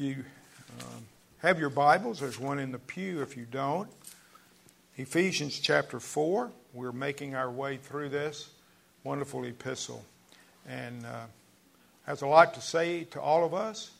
you 0.00 0.24
um, 0.80 1.04
have 1.42 1.60
your 1.60 1.68
Bibles, 1.68 2.20
there's 2.20 2.40
one 2.40 2.58
in 2.58 2.72
the 2.72 2.78
pew 2.78 3.20
if 3.20 3.36
you 3.36 3.44
don't. 3.44 3.88
Ephesians 4.96 5.58
chapter 5.58 6.00
4. 6.00 6.50
We're 6.72 6.92
making 6.92 7.34
our 7.34 7.50
way 7.50 7.76
through 7.76 8.08
this 8.08 8.48
wonderful 9.04 9.44
epistle. 9.44 10.02
And 10.66 11.04
uh, 11.04 11.24
has 12.06 12.22
a 12.22 12.26
lot 12.26 12.54
to 12.54 12.62
say 12.62 13.04
to 13.04 13.20
all 13.20 13.44
of 13.44 13.52
us. 13.52 13.90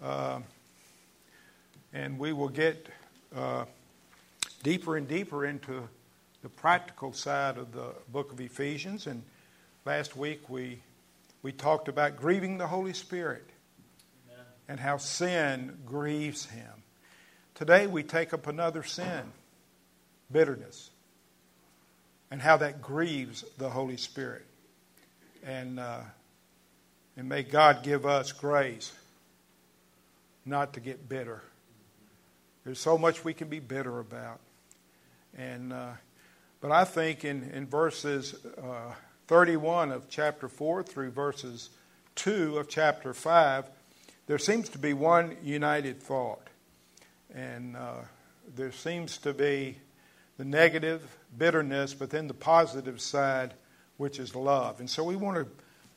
Uh, 0.00 0.38
and 1.92 2.20
we 2.20 2.32
will 2.32 2.48
get 2.48 2.86
uh, 3.34 3.64
deeper 4.62 4.96
and 4.96 5.08
deeper 5.08 5.44
into 5.44 5.88
the 6.42 6.48
practical 6.48 7.12
side 7.12 7.58
of 7.58 7.72
the 7.72 7.88
book 8.12 8.30
of 8.30 8.40
Ephesians. 8.40 9.08
And 9.08 9.24
last 9.84 10.16
week 10.16 10.48
we, 10.48 10.78
we 11.42 11.50
talked 11.50 11.88
about 11.88 12.16
grieving 12.16 12.58
the 12.58 12.68
Holy 12.68 12.92
Spirit. 12.92 13.44
And 14.68 14.80
how 14.80 14.96
sin 14.96 15.78
grieves 15.86 16.46
him. 16.46 16.72
Today 17.54 17.86
we 17.86 18.02
take 18.02 18.34
up 18.34 18.46
another 18.46 18.82
sin 18.82 19.32
bitterness 20.30 20.90
and 22.30 22.42
how 22.42 22.56
that 22.56 22.82
grieves 22.82 23.44
the 23.58 23.70
Holy 23.70 23.96
Spirit. 23.96 24.44
And, 25.44 25.78
uh, 25.78 26.00
and 27.16 27.28
may 27.28 27.42
God 27.44 27.82
give 27.82 28.04
us 28.04 28.32
grace 28.32 28.92
not 30.44 30.72
to 30.74 30.80
get 30.80 31.08
bitter. 31.08 31.42
There's 32.64 32.80
so 32.80 32.98
much 32.98 33.24
we 33.24 33.32
can 33.32 33.48
be 33.48 33.60
bitter 33.60 34.00
about. 34.00 34.40
And, 35.38 35.72
uh, 35.72 35.92
but 36.60 36.72
I 36.72 36.84
think 36.84 37.24
in, 37.24 37.50
in 37.54 37.66
verses 37.66 38.34
uh, 38.60 38.92
31 39.28 39.92
of 39.92 40.08
chapter 40.08 40.48
4 40.48 40.82
through 40.82 41.10
verses 41.10 41.70
2 42.16 42.58
of 42.58 42.68
chapter 42.68 43.14
5, 43.14 43.66
there 44.26 44.38
seems 44.38 44.68
to 44.70 44.78
be 44.78 44.92
one 44.92 45.36
united 45.42 46.02
thought. 46.02 46.48
And 47.34 47.76
uh, 47.76 48.02
there 48.54 48.72
seems 48.72 49.18
to 49.18 49.32
be 49.32 49.76
the 50.38 50.44
negative, 50.44 51.02
bitterness, 51.36 51.94
but 51.94 52.10
then 52.10 52.26
the 52.28 52.34
positive 52.34 53.00
side, 53.00 53.54
which 53.96 54.18
is 54.18 54.34
love. 54.34 54.80
And 54.80 54.88
so 54.88 55.04
we 55.04 55.16
want 55.16 55.36
to 55.36 55.46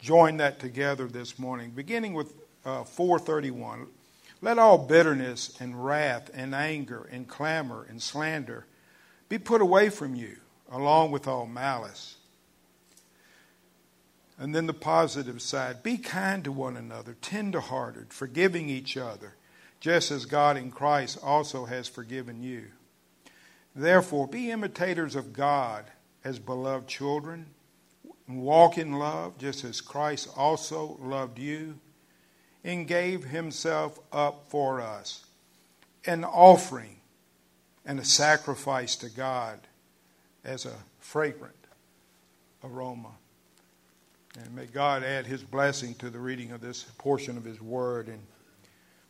join 0.03 0.37
that 0.37 0.59
together 0.59 1.07
this 1.07 1.37
morning, 1.37 1.71
beginning 1.71 2.13
with 2.13 2.33
uh, 2.65 2.83
431. 2.83 3.87
Let 4.41 4.57
all 4.57 4.77
bitterness 4.77 5.59
and 5.59 5.83
wrath 5.83 6.29
and 6.33 6.55
anger 6.55 7.09
and 7.11 7.27
clamor 7.27 7.85
and 7.89 8.01
slander 8.01 8.65
be 9.27 9.37
put 9.37 9.61
away 9.61 9.89
from 9.89 10.15
you, 10.15 10.37
along 10.71 11.11
with 11.11 11.27
all 11.27 11.45
malice. 11.45 12.15
And 14.39 14.55
then 14.55 14.67
the 14.67 14.73
positive 14.73 15.41
side 15.41 15.83
be 15.83 15.97
kind 15.97 16.45
to 16.45 16.51
one 16.51 16.77
another, 16.77 17.17
tenderhearted, 17.21 18.13
forgiving 18.13 18.69
each 18.69 18.95
other, 18.95 19.35
just 19.81 20.11
as 20.11 20.25
God 20.25 20.55
in 20.55 20.71
Christ 20.71 21.19
also 21.21 21.65
has 21.65 21.89
forgiven 21.89 22.41
you. 22.41 22.67
Therefore, 23.75 24.27
be 24.27 24.49
imitators 24.49 25.15
of 25.15 25.33
God 25.33 25.85
as 26.23 26.39
beloved 26.39 26.87
children, 26.87 27.47
and 28.27 28.41
walk 28.41 28.77
in 28.77 28.93
love, 28.93 29.37
just 29.37 29.65
as 29.65 29.81
Christ 29.81 30.29
also 30.37 30.97
loved 31.01 31.37
you 31.37 31.79
and 32.63 32.87
gave 32.87 33.25
himself 33.25 33.99
up 34.11 34.45
for 34.49 34.79
us, 34.79 35.25
an 36.05 36.23
offering 36.23 36.97
and 37.85 37.99
a 37.99 38.05
sacrifice 38.05 38.95
to 38.97 39.09
God 39.09 39.59
as 40.43 40.65
a 40.65 40.75
fragrant 40.99 41.55
aroma. 42.63 43.11
And 44.43 44.55
may 44.55 44.65
God 44.67 45.03
add 45.03 45.25
his 45.25 45.43
blessing 45.43 45.95
to 45.95 46.09
the 46.09 46.19
reading 46.19 46.51
of 46.51 46.61
this 46.61 46.83
portion 46.97 47.35
of 47.37 47.43
his 47.43 47.61
word. 47.61 48.07
And 48.07 48.19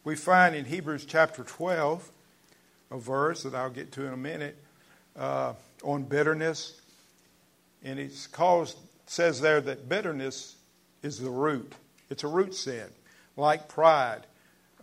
we 0.04 0.16
find 0.16 0.56
in 0.56 0.66
Hebrews 0.66 1.06
chapter 1.06 1.44
12, 1.44 2.10
a 2.90 2.98
verse 2.98 3.44
that 3.44 3.54
I'll 3.54 3.70
get 3.70 3.92
to 3.94 4.06
in 4.08 4.14
a 4.14 4.18
minute 4.18 4.58
uh, 5.16 5.54
on 5.84 6.04
bitterness. 6.04 6.82
And 7.84 8.00
it 8.00 8.12
says 9.06 9.42
there 9.42 9.62
that 9.62 9.88
bitterness 9.88 10.56
is 11.04 11.20
the 11.20 11.30
root. 11.30 11.74
It's 12.10 12.24
a 12.24 12.28
root 12.28 12.56
sin, 12.56 12.88
like 13.38 13.68
pride, 13.68 14.26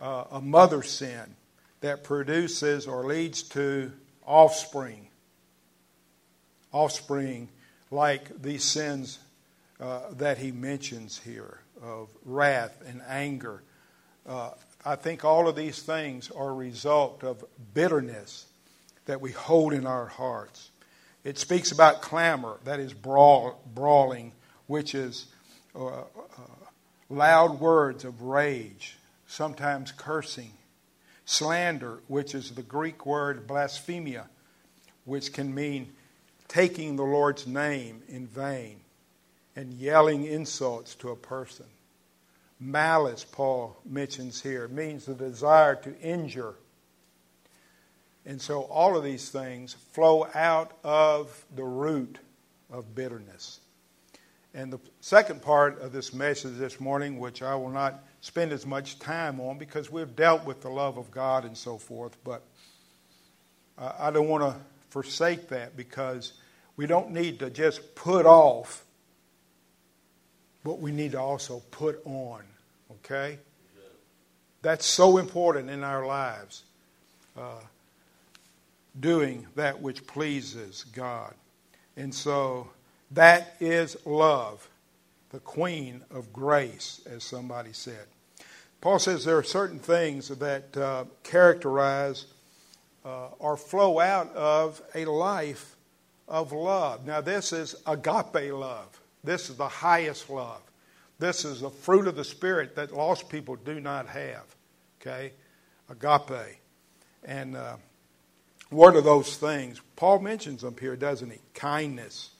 uh, 0.00 0.24
a 0.30 0.40
mother 0.40 0.82
sin 0.84 1.34
that 1.80 2.04
produces 2.04 2.86
or 2.86 3.04
leads 3.04 3.42
to 3.42 3.90
offspring. 4.24 5.08
Offspring 6.72 7.48
like 7.90 8.42
these 8.42 8.62
sins 8.62 9.18
uh, 9.80 10.00
that 10.12 10.38
he 10.38 10.52
mentions 10.52 11.18
here 11.18 11.60
of 11.82 12.08
wrath 12.24 12.82
and 12.86 13.02
anger. 13.08 13.62
Uh, 14.26 14.50
I 14.84 14.96
think 14.96 15.24
all 15.24 15.48
of 15.48 15.56
these 15.56 15.82
things 15.82 16.30
are 16.30 16.50
a 16.50 16.54
result 16.54 17.22
of 17.22 17.44
bitterness 17.74 18.46
that 19.06 19.20
we 19.20 19.32
hold 19.32 19.72
in 19.72 19.86
our 19.86 20.06
hearts. 20.06 20.70
It 21.24 21.38
speaks 21.38 21.72
about 21.72 22.02
clamor, 22.02 22.58
that 22.64 22.80
is 22.80 22.92
brawl, 22.92 23.60
brawling, 23.74 24.32
which 24.66 24.94
is 24.94 25.26
uh, 25.74 25.86
uh, 25.88 26.04
loud 27.10 27.60
words 27.60 28.04
of 28.04 28.22
rage, 28.22 28.96
sometimes 29.26 29.92
cursing. 29.92 30.52
Slander, 31.24 31.98
which 32.06 32.34
is 32.34 32.52
the 32.52 32.62
Greek 32.62 33.04
word 33.04 33.48
blasphemia, 33.48 34.28
which 35.04 35.32
can 35.32 35.52
mean 35.54 35.92
taking 36.46 36.94
the 36.94 37.02
Lord's 37.02 37.46
name 37.46 38.02
in 38.08 38.28
vain 38.28 38.80
and 39.56 39.72
yelling 39.72 40.24
insults 40.26 40.94
to 40.96 41.08
a 41.08 41.16
person. 41.16 41.66
Malice, 42.60 43.24
Paul 43.24 43.76
mentions 43.84 44.40
here, 44.40 44.68
means 44.68 45.06
the 45.06 45.14
desire 45.14 45.74
to 45.76 45.98
injure. 46.00 46.54
And 48.24 48.40
so 48.40 48.62
all 48.62 48.96
of 48.96 49.04
these 49.04 49.30
things 49.30 49.74
flow 49.92 50.28
out 50.34 50.72
of 50.84 51.44
the 51.54 51.64
root 51.64 52.18
of 52.70 52.94
bitterness. 52.94 53.60
And 54.54 54.72
the 54.72 54.80
second 55.00 55.42
part 55.42 55.80
of 55.80 55.92
this 55.92 56.14
message 56.14 56.56
this 56.56 56.80
morning, 56.80 57.18
which 57.18 57.42
I 57.42 57.54
will 57.54 57.68
not 57.68 58.02
spend 58.22 58.52
as 58.52 58.64
much 58.64 58.98
time 58.98 59.38
on 59.38 59.58
because 59.58 59.92
we've 59.92 60.16
dealt 60.16 60.44
with 60.44 60.62
the 60.62 60.70
love 60.70 60.96
of 60.96 61.10
God 61.10 61.44
and 61.44 61.56
so 61.56 61.76
forth, 61.76 62.16
but 62.24 62.42
I 63.78 64.10
don't 64.10 64.28
want 64.28 64.44
to 64.44 64.58
forsake 64.88 65.48
that 65.48 65.76
because 65.76 66.32
we 66.76 66.86
don't 66.86 67.10
need 67.10 67.38
to 67.40 67.50
just 67.50 67.94
put 67.94 68.24
off 68.24 68.85
but 70.66 70.80
we 70.80 70.90
need 70.90 71.12
to 71.12 71.20
also 71.20 71.62
put 71.70 72.04
on. 72.04 72.42
Okay? 72.90 73.38
That's 74.62 74.84
so 74.84 75.18
important 75.18 75.70
in 75.70 75.84
our 75.84 76.04
lives. 76.04 76.64
Uh, 77.38 77.60
doing 78.98 79.46
that 79.54 79.80
which 79.80 80.04
pleases 80.08 80.84
God. 80.92 81.34
And 81.96 82.12
so 82.12 82.68
that 83.12 83.54
is 83.60 83.96
love, 84.04 84.68
the 85.30 85.38
queen 85.38 86.02
of 86.10 86.32
grace, 86.32 87.00
as 87.08 87.22
somebody 87.22 87.72
said. 87.72 88.06
Paul 88.80 88.98
says 88.98 89.24
there 89.24 89.38
are 89.38 89.44
certain 89.44 89.78
things 89.78 90.30
that 90.30 90.76
uh, 90.76 91.04
characterize 91.22 92.24
uh, 93.04 93.28
or 93.38 93.56
flow 93.56 94.00
out 94.00 94.34
of 94.34 94.82
a 94.96 95.04
life 95.04 95.76
of 96.26 96.50
love. 96.50 97.06
Now, 97.06 97.20
this 97.20 97.52
is 97.52 97.76
agape 97.86 98.52
love. 98.52 99.00
This 99.26 99.50
is 99.50 99.56
the 99.56 99.68
highest 99.68 100.30
love. 100.30 100.62
This 101.18 101.44
is 101.44 101.60
the 101.60 101.70
fruit 101.70 102.06
of 102.06 102.14
the 102.14 102.24
Spirit 102.24 102.76
that 102.76 102.94
lost 102.94 103.28
people 103.28 103.56
do 103.56 103.80
not 103.80 104.06
have. 104.06 104.44
Okay? 105.00 105.32
Agape. 105.90 106.60
And 107.24 107.56
uh, 107.56 107.76
what 108.70 108.94
are 108.94 109.02
those 109.02 109.36
things? 109.36 109.80
Paul 109.96 110.20
mentions 110.20 110.62
them 110.62 110.76
here, 110.78 110.96
doesn't 110.96 111.30
he? 111.30 111.38
Kindness. 111.54 112.30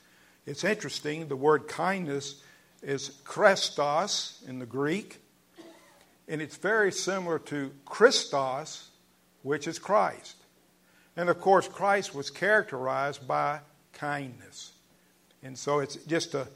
It's 0.46 0.62
interesting. 0.62 1.26
The 1.26 1.36
word 1.36 1.66
kindness 1.66 2.42
is 2.82 3.20
krestos 3.24 4.46
in 4.48 4.60
the 4.60 4.66
Greek, 4.66 5.18
and 6.28 6.40
it's 6.40 6.56
very 6.56 6.92
similar 6.92 7.40
to 7.40 7.72
Christos, 7.84 8.90
which 9.42 9.66
is 9.66 9.80
Christ. 9.80 10.36
And 11.16 11.28
of 11.28 11.40
course, 11.40 11.66
Christ 11.66 12.14
was 12.14 12.30
characterized 12.30 13.26
by 13.26 13.60
kindness. 13.92 14.72
And 15.42 15.58
so 15.58 15.80
it's 15.80 15.96
just 15.96 16.34
a 16.34 16.46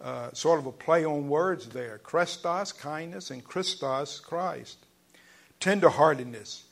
uh, 0.00 0.32
sort 0.32 0.58
of 0.58 0.66
a 0.66 0.72
play 0.72 1.04
on 1.04 1.28
words 1.28 1.68
there. 1.68 1.98
Christos, 1.98 2.72
kindness, 2.72 3.30
and 3.30 3.44
Christos, 3.44 4.20
Christ. 4.20 4.78
Tenderheartedness, 5.60 6.62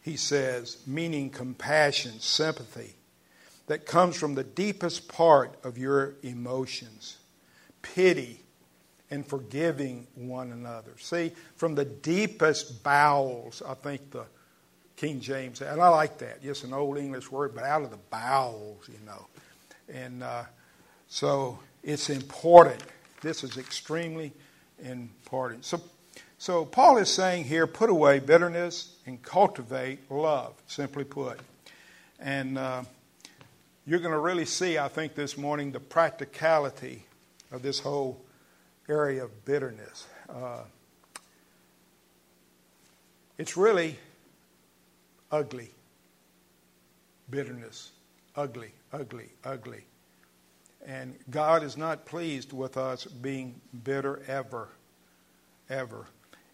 he 0.00 0.16
says, 0.16 0.78
meaning 0.86 1.30
compassion, 1.30 2.18
sympathy, 2.20 2.94
that 3.66 3.84
comes 3.84 4.16
from 4.16 4.34
the 4.34 4.44
deepest 4.44 5.08
part 5.08 5.54
of 5.62 5.76
your 5.76 6.14
emotions. 6.22 7.18
Pity 7.82 8.42
and 9.10 9.26
forgiving 9.26 10.06
one 10.14 10.52
another. 10.52 10.92
See, 10.98 11.32
from 11.56 11.74
the 11.74 11.84
deepest 11.84 12.82
bowels, 12.82 13.62
I 13.66 13.74
think 13.74 14.10
the 14.10 14.24
King 14.96 15.20
James, 15.20 15.60
and 15.60 15.80
I 15.80 15.88
like 15.88 16.18
that. 16.18 16.42
Just 16.42 16.64
an 16.64 16.72
old 16.72 16.98
English 16.98 17.30
word, 17.30 17.54
but 17.54 17.64
out 17.64 17.82
of 17.82 17.90
the 17.90 17.98
bowels, 18.10 18.88
you 18.88 18.98
know. 19.06 19.26
And 19.88 20.22
uh, 20.22 20.44
so 21.06 21.60
it's 21.82 22.10
important. 22.10 22.82
This 23.20 23.44
is 23.44 23.56
extremely 23.56 24.32
important. 24.82 25.64
So 25.64 25.80
So 26.40 26.64
Paul 26.64 26.98
is 26.98 27.08
saying 27.10 27.44
here 27.44 27.66
put 27.66 27.90
away 27.90 28.20
bitterness 28.20 28.94
and 29.06 29.20
cultivate 29.22 30.08
love, 30.10 30.54
simply 30.68 31.02
put. 31.02 31.40
And 32.20 32.56
uh, 32.56 32.84
you're 33.86 33.98
going 33.98 34.12
to 34.12 34.20
really 34.20 34.44
see, 34.44 34.78
I 34.78 34.86
think, 34.86 35.14
this 35.14 35.36
morning 35.36 35.72
the 35.72 35.80
practicality 35.80 37.04
of 37.50 37.62
this 37.62 37.80
whole 37.80 38.20
area 38.88 39.24
of 39.24 39.44
bitterness. 39.44 40.06
Uh, 40.28 40.62
it's 43.36 43.56
really 43.56 43.98
ugly. 45.32 45.70
Bitterness. 47.30 47.90
Ugly, 48.36 48.70
ugly, 48.92 49.30
ugly. 49.44 49.84
And 50.86 51.16
God 51.30 51.62
is 51.62 51.76
not 51.76 52.06
pleased 52.06 52.52
with 52.52 52.76
us 52.76 53.04
being 53.04 53.60
bitter 53.84 54.22
ever, 54.26 54.68
ever. 55.68 56.06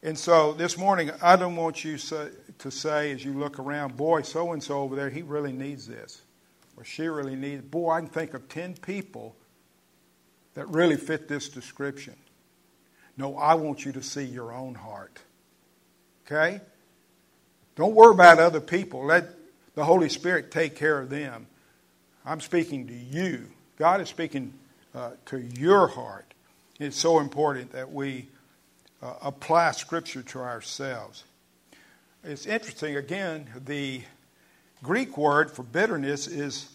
And 0.03 0.19
so 0.19 0.53
this 0.53 0.77
morning, 0.77 1.11
I 1.23 1.37
don't 1.37 1.57
want 1.57 1.85
you 1.85 1.97
to 1.97 2.71
say 2.71 3.13
as 3.13 3.25
you 3.25 3.33
look 3.33 3.59
around, 3.59 3.97
boy, 3.97 4.23
so 4.23 4.53
and 4.53 4.63
so 4.63 4.81
over 4.81 4.97
there, 4.97 5.09
he 5.09 5.23
really 5.23 5.53
needs 5.53 5.87
this. 5.87 6.23
Or 6.77 6.85
she 6.85 7.07
really 7.07 7.37
needs, 7.37 7.63
boy, 7.63 7.91
I 7.93 8.01
can 8.01 8.09
think 8.09 8.35
of 8.35 8.49
10 8.49 8.75
people 8.75 9.37
that 10.55 10.69
really 10.69 10.97
fit 10.97 11.29
this 11.29 11.49
description. 11.49 12.15
No, 13.17 13.37
I 13.37 13.55
want 13.55 13.85
you 13.85 13.93
to 13.93 14.03
see 14.03 14.25
your 14.25 14.53
own 14.53 14.75
heart. 14.75 15.21
Okay? 16.27 16.61
Don't 17.77 17.95
worry 17.95 18.13
about 18.13 18.39
other 18.39 18.61
people. 18.61 19.07
Let 19.07 19.29
the 19.75 19.85
Holy 19.85 20.09
Spirit 20.09 20.51
take 20.51 20.75
care 20.75 20.99
of 21.01 21.11
them. 21.11 21.47
I'm 22.27 22.41
speaking 22.41 22.89
to 22.89 22.95
you. 22.95 23.51
God 23.77 24.01
is 24.01 24.09
speaking 24.09 24.53
uh, 24.95 25.11
to 25.27 25.39
your 25.39 25.89
heart. 25.89 26.33
It's 26.79 26.97
so 26.97 27.19
important 27.19 27.73
that 27.73 27.93
we 27.93 28.29
uh, 29.03 29.15
apply 29.21 29.73
Scripture 29.73 30.23
to 30.23 30.41
ourselves. 30.41 31.25
It's 32.23 32.47
interesting, 32.47 32.97
again, 32.97 33.49
the 33.65 34.03
Greek 34.83 35.19
word 35.19 35.51
for 35.51 35.65
bitterness 35.65 36.29
is 36.29 36.71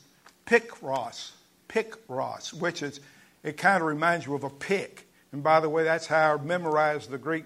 pikros, 0.46 1.32
pikros, 1.70 2.54
which 2.54 2.84
is, 2.84 3.00
it 3.44 3.56
kind 3.56 3.82
of 3.82 3.88
reminds 3.88 4.26
you 4.26 4.36
of 4.36 4.44
a 4.44 4.50
pick. 4.50 5.08
And 5.32 5.42
by 5.42 5.62
the 5.62 5.70
way, 5.70 5.84
that's 5.84 6.08
how 6.08 6.36
I 6.36 6.42
memorized 6.42 7.10
the 7.10 7.18
Greek 7.18 7.46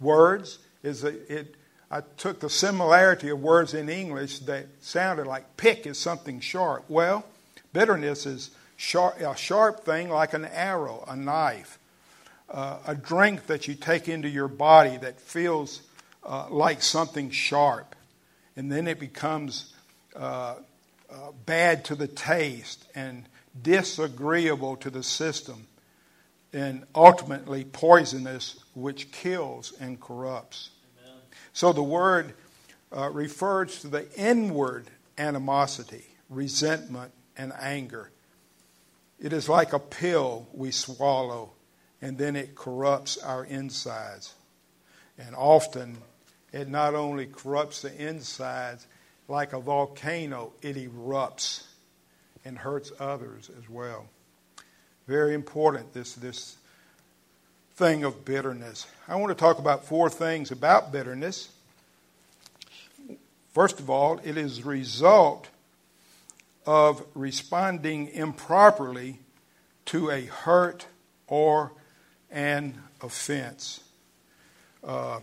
words, 0.00 0.58
is 0.82 1.02
that 1.02 1.30
it, 1.30 1.54
I 1.90 2.00
took 2.16 2.40
the 2.40 2.50
similarity 2.50 3.28
of 3.28 3.40
words 3.40 3.74
in 3.74 3.90
English 3.90 4.40
that 4.40 4.66
sounded 4.80 5.26
like 5.26 5.56
pick 5.58 5.86
is 5.86 5.98
something 5.98 6.40
sharp. 6.40 6.84
Well, 6.88 7.26
bitterness 7.74 8.24
is 8.24 8.50
sharp, 8.76 9.20
a 9.20 9.36
sharp 9.36 9.84
thing 9.84 10.08
like 10.08 10.34
an 10.34 10.44
arrow, 10.44 11.04
a 11.08 11.16
knife, 11.16 11.78
uh, 12.50 12.78
a 12.86 12.94
drink 12.94 13.46
that 13.46 13.66
you 13.66 13.74
take 13.74 14.08
into 14.08 14.28
your 14.28 14.48
body 14.48 14.96
that 14.98 15.20
feels 15.20 15.82
uh, 16.24 16.46
like 16.50 16.82
something 16.82 17.30
sharp. 17.30 17.96
And 18.56 18.70
then 18.70 18.86
it 18.86 19.00
becomes 19.00 19.74
uh, 20.14 20.56
uh 21.10 21.30
bad 21.44 21.84
to 21.84 21.94
the 21.94 22.08
taste 22.08 22.86
and 22.94 23.28
disagreeable 23.62 24.76
to 24.76 24.90
the 24.90 25.02
system 25.02 25.66
and 26.52 26.84
ultimately 26.94 27.64
poisonous, 27.64 28.64
which 28.74 29.12
kills 29.12 29.72
and 29.78 30.00
corrupts. 30.00 30.70
Amen. 31.04 31.20
So 31.52 31.72
the 31.72 31.82
word 31.82 32.34
uh, 32.96 33.10
refers 33.10 33.80
to 33.80 33.88
the 33.88 34.06
inward 34.16 34.86
animosity, 35.18 36.06
resentment, 36.30 37.12
and 37.36 37.52
anger. 37.60 38.10
It 39.18 39.32
is 39.32 39.48
like 39.48 39.72
a 39.72 39.78
pill 39.78 40.46
we 40.52 40.70
swallow, 40.70 41.52
and 42.02 42.18
then 42.18 42.36
it 42.36 42.54
corrupts 42.54 43.16
our 43.18 43.44
insides. 43.44 44.34
And 45.18 45.34
often, 45.34 45.96
it 46.52 46.68
not 46.68 46.94
only 46.94 47.26
corrupts 47.26 47.82
the 47.82 47.94
insides, 47.94 48.86
like 49.28 49.52
a 49.52 49.60
volcano, 49.60 50.52
it 50.62 50.76
erupts 50.76 51.64
and 52.44 52.58
hurts 52.58 52.92
others 53.00 53.50
as 53.58 53.68
well. 53.68 54.06
Very 55.06 55.34
important, 55.34 55.92
this, 55.92 56.14
this 56.14 56.56
thing 57.76 58.04
of 58.04 58.24
bitterness. 58.24 58.86
I 59.08 59.16
want 59.16 59.30
to 59.30 59.40
talk 59.40 59.58
about 59.58 59.84
four 59.84 60.10
things 60.10 60.50
about 60.50 60.92
bitterness. 60.92 61.48
First 63.52 63.80
of 63.80 63.88
all, 63.88 64.20
it 64.24 64.36
is 64.36 64.64
result 64.64 65.48
of 66.66 67.04
responding 67.14 68.08
improperly 68.08 69.20
to 69.86 70.10
a 70.10 70.26
hurt 70.26 70.86
or 71.28 71.72
an 72.30 72.82
offense. 73.00 73.80
Uh, 74.82 75.20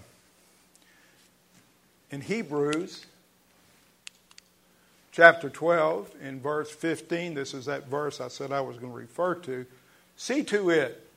in 2.09 2.21
Hebrews 2.21 3.05
chapter 5.11 5.49
12, 5.49 6.15
in 6.21 6.39
verse 6.39 6.71
15, 6.71 7.33
this 7.33 7.53
is 7.53 7.65
that 7.65 7.87
verse 7.87 8.21
I 8.21 8.29
said 8.29 8.51
I 8.51 8.61
was 8.61 8.77
going 8.77 8.91
to 8.91 8.97
refer 8.97 9.35
to. 9.35 9.65
See 10.15 10.43
to 10.45 10.69
it 10.69 11.07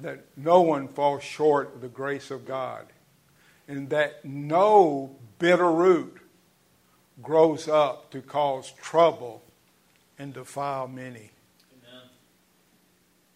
that 0.00 0.24
no 0.36 0.62
one 0.62 0.88
falls 0.88 1.22
short 1.22 1.74
of 1.74 1.80
the 1.80 1.88
grace 1.88 2.30
of 2.30 2.46
God, 2.46 2.86
and 3.68 3.90
that 3.90 4.24
no 4.24 5.16
bitter 5.38 5.70
root 5.70 6.21
grows 7.20 7.68
up 7.68 8.10
to 8.12 8.22
cause 8.22 8.72
trouble 8.80 9.42
and 10.18 10.32
defile 10.32 10.88
many. 10.88 11.30
Amen. 11.82 12.08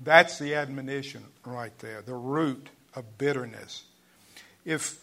That's 0.00 0.38
the 0.38 0.54
admonition 0.54 1.24
right 1.44 1.76
there, 1.80 2.02
the 2.02 2.14
root 2.14 2.68
of 2.94 3.18
bitterness. 3.18 3.84
If 4.64 5.00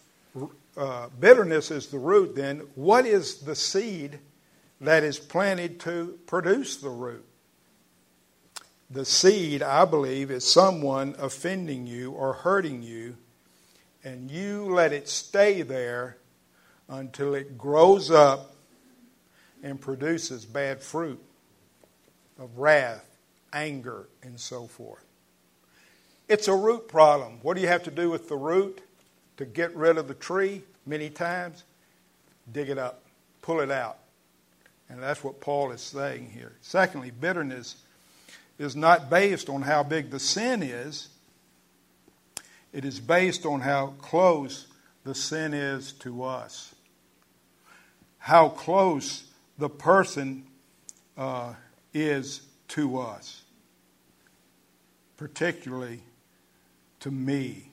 uh, 0.75 1.09
bitterness 1.19 1.71
is 1.71 1.87
the 1.87 1.99
root, 1.99 2.35
then 2.35 2.61
what 2.75 3.05
is 3.05 3.39
the 3.39 3.55
seed 3.55 4.19
that 4.81 5.03
is 5.03 5.19
planted 5.19 5.79
to 5.81 6.17
produce 6.25 6.77
the 6.77 6.89
root? 6.89 7.25
The 8.89 9.05
seed, 9.05 9.61
I 9.63 9.85
believe, 9.85 10.29
is 10.29 10.49
someone 10.49 11.15
offending 11.17 11.87
you 11.87 12.11
or 12.11 12.33
hurting 12.33 12.83
you, 12.83 13.17
and 14.03 14.29
you 14.29 14.65
let 14.65 14.93
it 14.93 15.07
stay 15.07 15.61
there 15.61 16.17
until 16.89 17.33
it 17.33 17.57
grows 17.57 18.11
up 18.11 18.52
and 19.63 19.79
produces 19.79 20.45
bad 20.45 20.83
fruit 20.83 21.19
of 22.37 22.59
wrath, 22.59 23.09
anger, 23.53 24.07
and 24.21 24.39
so 24.39 24.67
forth. 24.67 25.05
It's 26.27 26.47
a 26.47 26.55
root 26.55 26.87
problem. 26.87 27.39
What 27.41 27.55
do 27.55 27.61
you 27.61 27.67
have 27.67 27.83
to 27.83 27.91
do 27.91 28.09
with 28.09 28.27
the 28.27 28.35
root 28.35 28.81
to 29.37 29.45
get 29.45 29.75
rid 29.75 29.97
of 29.97 30.07
the 30.07 30.13
tree? 30.13 30.61
Many 30.85 31.09
times, 31.09 31.63
dig 32.51 32.69
it 32.69 32.77
up, 32.77 33.03
pull 33.41 33.61
it 33.61 33.71
out. 33.71 33.99
And 34.89 35.01
that's 35.01 35.23
what 35.23 35.39
Paul 35.39 35.71
is 35.71 35.81
saying 35.81 36.31
here. 36.31 36.53
Secondly, 36.61 37.11
bitterness 37.11 37.77
is 38.59 38.75
not 38.75 39.09
based 39.09 39.49
on 39.49 39.61
how 39.61 39.83
big 39.83 40.11
the 40.11 40.19
sin 40.19 40.61
is, 40.61 41.09
it 42.71 42.85
is 42.85 42.99
based 42.99 43.45
on 43.45 43.61
how 43.61 43.93
close 44.01 44.67
the 45.03 45.15
sin 45.15 45.53
is 45.53 45.93
to 45.93 46.23
us. 46.23 46.73
How 48.17 48.49
close 48.49 49.25
the 49.57 49.69
person 49.69 50.43
uh, 51.17 51.53
is 51.93 52.41
to 52.69 52.99
us, 52.99 53.43
particularly 55.17 56.01
to 57.01 57.11
me. 57.11 57.69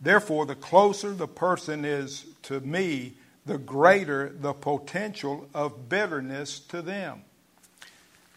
Therefore, 0.00 0.46
the 0.46 0.54
closer 0.54 1.12
the 1.12 1.28
person 1.28 1.84
is 1.84 2.26
to 2.42 2.60
me, 2.60 3.14
the 3.46 3.58
greater 3.58 4.32
the 4.40 4.52
potential 4.52 5.48
of 5.54 5.88
bitterness 5.88 6.60
to 6.60 6.82
them. 6.82 7.22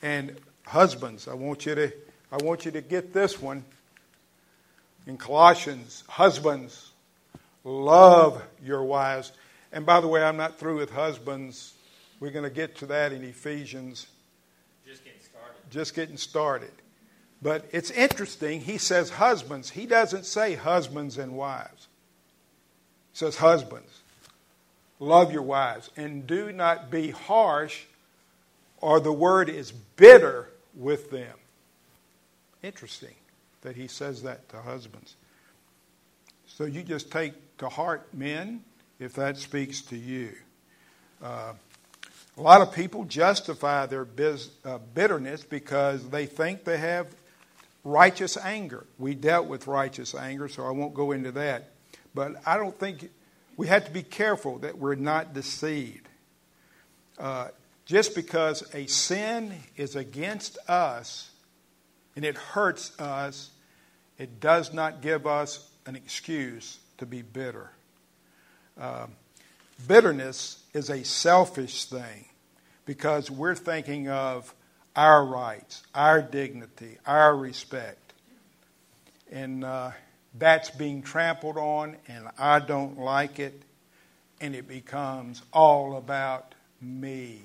And 0.02 0.36
husbands, 0.66 1.28
I 1.28 1.34
want 1.34 1.66
you 1.66 1.76
to 1.76 1.92
I 2.32 2.44
want 2.44 2.66
you 2.66 2.72
to 2.72 2.82
get 2.82 3.14
this 3.14 3.42
one. 3.42 3.64
In 5.08 5.18
Colossians, 5.18 6.04
husbands, 6.08 6.92
love 7.64 8.42
your 8.64 8.84
wives. 8.84 9.32
And 9.72 9.86
by 9.86 10.02
the 10.02 10.08
way, 10.08 10.24
I'm 10.24 10.38
not 10.38 10.58
through 10.58 10.78
with 10.78 10.90
husbands. 10.90 11.75
We're 12.20 12.32
going 12.32 12.44
to 12.44 12.50
get 12.50 12.78
to 12.78 12.86
that 12.88 13.12
in 13.12 13.24
Ephesians 13.24 14.08
just 14.88 15.04
getting 15.04 15.22
started. 15.22 15.72
Just 15.72 15.96
getting 15.96 16.18
started. 16.18 16.72
But 17.42 17.66
it's 17.72 17.92
interesting. 17.92 18.62
He 18.62 18.78
says 18.78 19.10
husbands. 19.10 19.70
He 19.70 19.86
doesn't 19.86 20.26
say 20.26 20.56
husbands 20.56 21.18
and 21.18 21.34
wives. 21.34 21.88
He 23.12 23.18
says 23.18 23.38
husbands. 23.38 24.02
Love 25.00 25.34
your 25.34 25.42
wives 25.42 25.90
and 25.98 26.26
do 26.26 26.52
not 26.52 26.90
be 26.90 27.12
harsh, 27.12 27.84
or 28.80 29.00
the 29.00 29.12
word 29.12 29.50
is 29.50 29.72
bitter 29.72 30.50
with 30.74 31.12
them. 31.12 31.36
Interesting 32.64 33.14
that 33.62 33.76
he 33.76 33.88
says 33.88 34.24
that 34.24 34.48
to 34.50 34.58
husbands. 34.58 35.16
So 36.48 36.64
you 36.64 36.84
just 36.84 37.12
take 37.12 37.34
to 37.58 37.68
heart, 37.68 38.08
men, 38.14 38.64
if 39.00 39.14
that 39.14 39.38
speaks 39.38 39.82
to 39.84 39.98
you. 39.98 40.32
Uh, 41.22 41.54
a 42.38 42.42
lot 42.42 42.62
of 42.62 42.74
people 42.74 43.06
justify 43.06 43.86
their 43.86 44.06
biz, 44.06 44.50
uh, 44.66 44.80
bitterness 44.94 45.44
because 45.44 46.10
they 46.10 46.26
think 46.26 46.66
they 46.66 46.78
have 46.78 47.08
righteous 47.84 48.36
anger. 48.38 48.86
We 48.98 49.16
dealt 49.16 49.48
with 49.48 49.68
righteous 49.68 50.14
anger, 50.14 50.50
so 50.50 50.66
I 50.66 50.72
won't 50.72 50.94
go 50.94 51.12
into 51.14 51.32
that. 51.34 51.72
But 52.14 52.36
I 52.46 52.58
don't 52.58 52.78
think 52.78 53.10
we 53.56 53.68
have 53.68 53.86
to 53.86 53.92
be 53.92 54.04
careful 54.04 54.60
that 54.60 54.78
we're 54.78 54.96
not 54.96 55.34
deceived. 55.34 56.08
Uh, 57.18 57.50
just 57.86 58.16
because 58.16 58.64
a 58.74 58.88
sin 58.88 59.54
is 59.78 59.96
against 59.96 60.58
us 60.68 61.30
and 62.16 62.26
it 62.26 62.36
hurts 62.36 63.00
us, 63.00 63.52
it 64.18 64.40
does 64.40 64.74
not 64.74 65.02
give 65.02 65.28
us 65.28 65.70
an 65.86 65.96
excuse 65.96 66.80
to 66.98 67.06
be 67.06 67.22
bitter. 67.22 67.70
Uh, 68.80 69.08
bitterness 69.88 70.64
is 70.74 70.90
a 70.90 71.04
selfish 71.04 71.86
thing 71.86 72.26
because 72.86 73.30
we're 73.32 73.56
thinking 73.56 74.10
of 74.10 74.54
our 74.96 75.26
rights, 75.26 75.84
our 75.94 76.22
dignity, 76.22 76.98
our 77.06 77.36
respect. 77.36 78.14
And 79.32 79.64
uh, 79.64 79.92
that's 80.38 80.70
being 80.70 81.02
trampled 81.02 81.58
on, 81.58 81.98
and 82.08 82.28
I 82.38 82.60
don't 82.60 83.00
like 83.00 83.40
it, 83.40 83.62
and 84.40 84.56
it 84.56 84.68
becomes 84.68 85.42
all 85.52 85.98
about 85.98 86.56
me. 86.82 87.42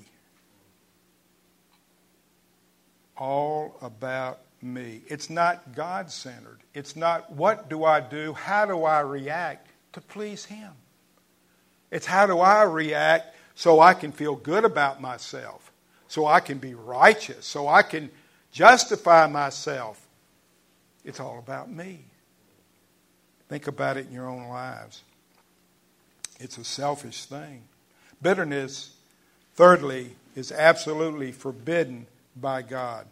All 3.17 3.77
about 3.81 4.39
me. 4.61 5.01
It's 5.07 5.29
not 5.29 5.75
God 5.75 6.11
centered. 6.11 6.59
It's 6.73 6.95
not 6.95 7.31
what 7.31 7.69
do 7.69 7.83
I 7.83 7.99
do, 7.99 8.33
how 8.33 8.65
do 8.65 8.83
I 8.83 9.01
react 9.01 9.67
to 9.93 10.01
please 10.01 10.45
Him. 10.45 10.71
It's 11.91 12.05
how 12.05 12.25
do 12.25 12.39
I 12.39 12.63
react 12.63 13.35
so 13.53 13.79
I 13.79 13.93
can 13.93 14.11
feel 14.11 14.35
good 14.35 14.63
about 14.63 15.01
myself, 15.01 15.71
so 16.07 16.25
I 16.25 16.39
can 16.39 16.57
be 16.57 16.73
righteous, 16.73 17.45
so 17.45 17.67
I 17.67 17.83
can 17.83 18.09
justify 18.51 19.27
myself. 19.27 20.07
It's 21.03 21.19
all 21.19 21.37
about 21.37 21.69
me. 21.69 21.99
Think 23.49 23.67
about 23.67 23.97
it 23.97 24.07
in 24.07 24.13
your 24.13 24.29
own 24.29 24.47
lives. 24.47 25.03
It's 26.39 26.57
a 26.57 26.63
selfish 26.63 27.25
thing. 27.25 27.63
Bitterness, 28.21 28.95
thirdly, 29.55 30.15
is 30.35 30.51
absolutely 30.51 31.31
forbidden 31.31 32.07
by 32.35 32.61
God. 32.61 33.05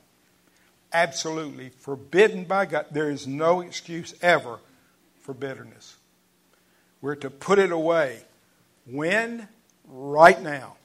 Absolutely 0.93 1.69
forbidden 1.69 2.45
by 2.45 2.65
God. 2.65 2.86
There 2.91 3.09
is 3.09 3.27
no 3.27 3.62
excuse 3.62 4.15
ever 4.21 4.59
for 5.21 5.33
bitterness. 5.33 5.98
We're 7.01 7.15
to 7.15 7.29
put 7.29 7.59
it 7.59 7.71
away. 7.71 8.21
When? 8.91 9.48
Right 9.86 10.41
now. 10.41 10.75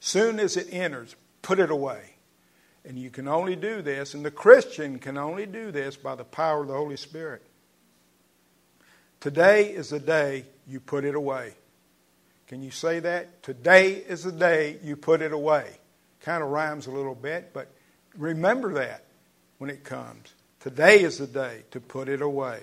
Soon 0.00 0.38
as 0.38 0.56
it 0.56 0.68
enters, 0.70 1.16
put 1.42 1.58
it 1.58 1.70
away. 1.70 2.14
And 2.84 2.98
you 2.98 3.10
can 3.10 3.26
only 3.26 3.56
do 3.56 3.82
this, 3.82 4.14
and 4.14 4.24
the 4.24 4.30
Christian 4.30 4.98
can 5.00 5.18
only 5.18 5.46
do 5.46 5.72
this 5.72 5.96
by 5.96 6.14
the 6.14 6.24
power 6.24 6.62
of 6.62 6.68
the 6.68 6.74
Holy 6.74 6.96
Spirit. 6.96 7.42
Today 9.18 9.72
is 9.72 9.90
the 9.90 9.98
day 9.98 10.44
you 10.68 10.78
put 10.78 11.04
it 11.04 11.16
away. 11.16 11.54
Can 12.46 12.62
you 12.62 12.70
say 12.70 13.00
that? 13.00 13.42
Today 13.42 13.94
is 13.94 14.22
the 14.22 14.30
day 14.30 14.78
you 14.84 14.94
put 14.94 15.20
it 15.20 15.32
away. 15.32 15.68
Kind 16.20 16.44
of 16.44 16.50
rhymes 16.50 16.86
a 16.86 16.92
little 16.92 17.14
bit, 17.14 17.52
but 17.52 17.68
remember 18.16 18.74
that 18.74 19.04
when 19.58 19.70
it 19.70 19.82
comes. 19.82 20.32
Today 20.60 21.00
is 21.00 21.18
the 21.18 21.26
day 21.26 21.62
to 21.72 21.80
put 21.80 22.08
it 22.08 22.22
away. 22.22 22.60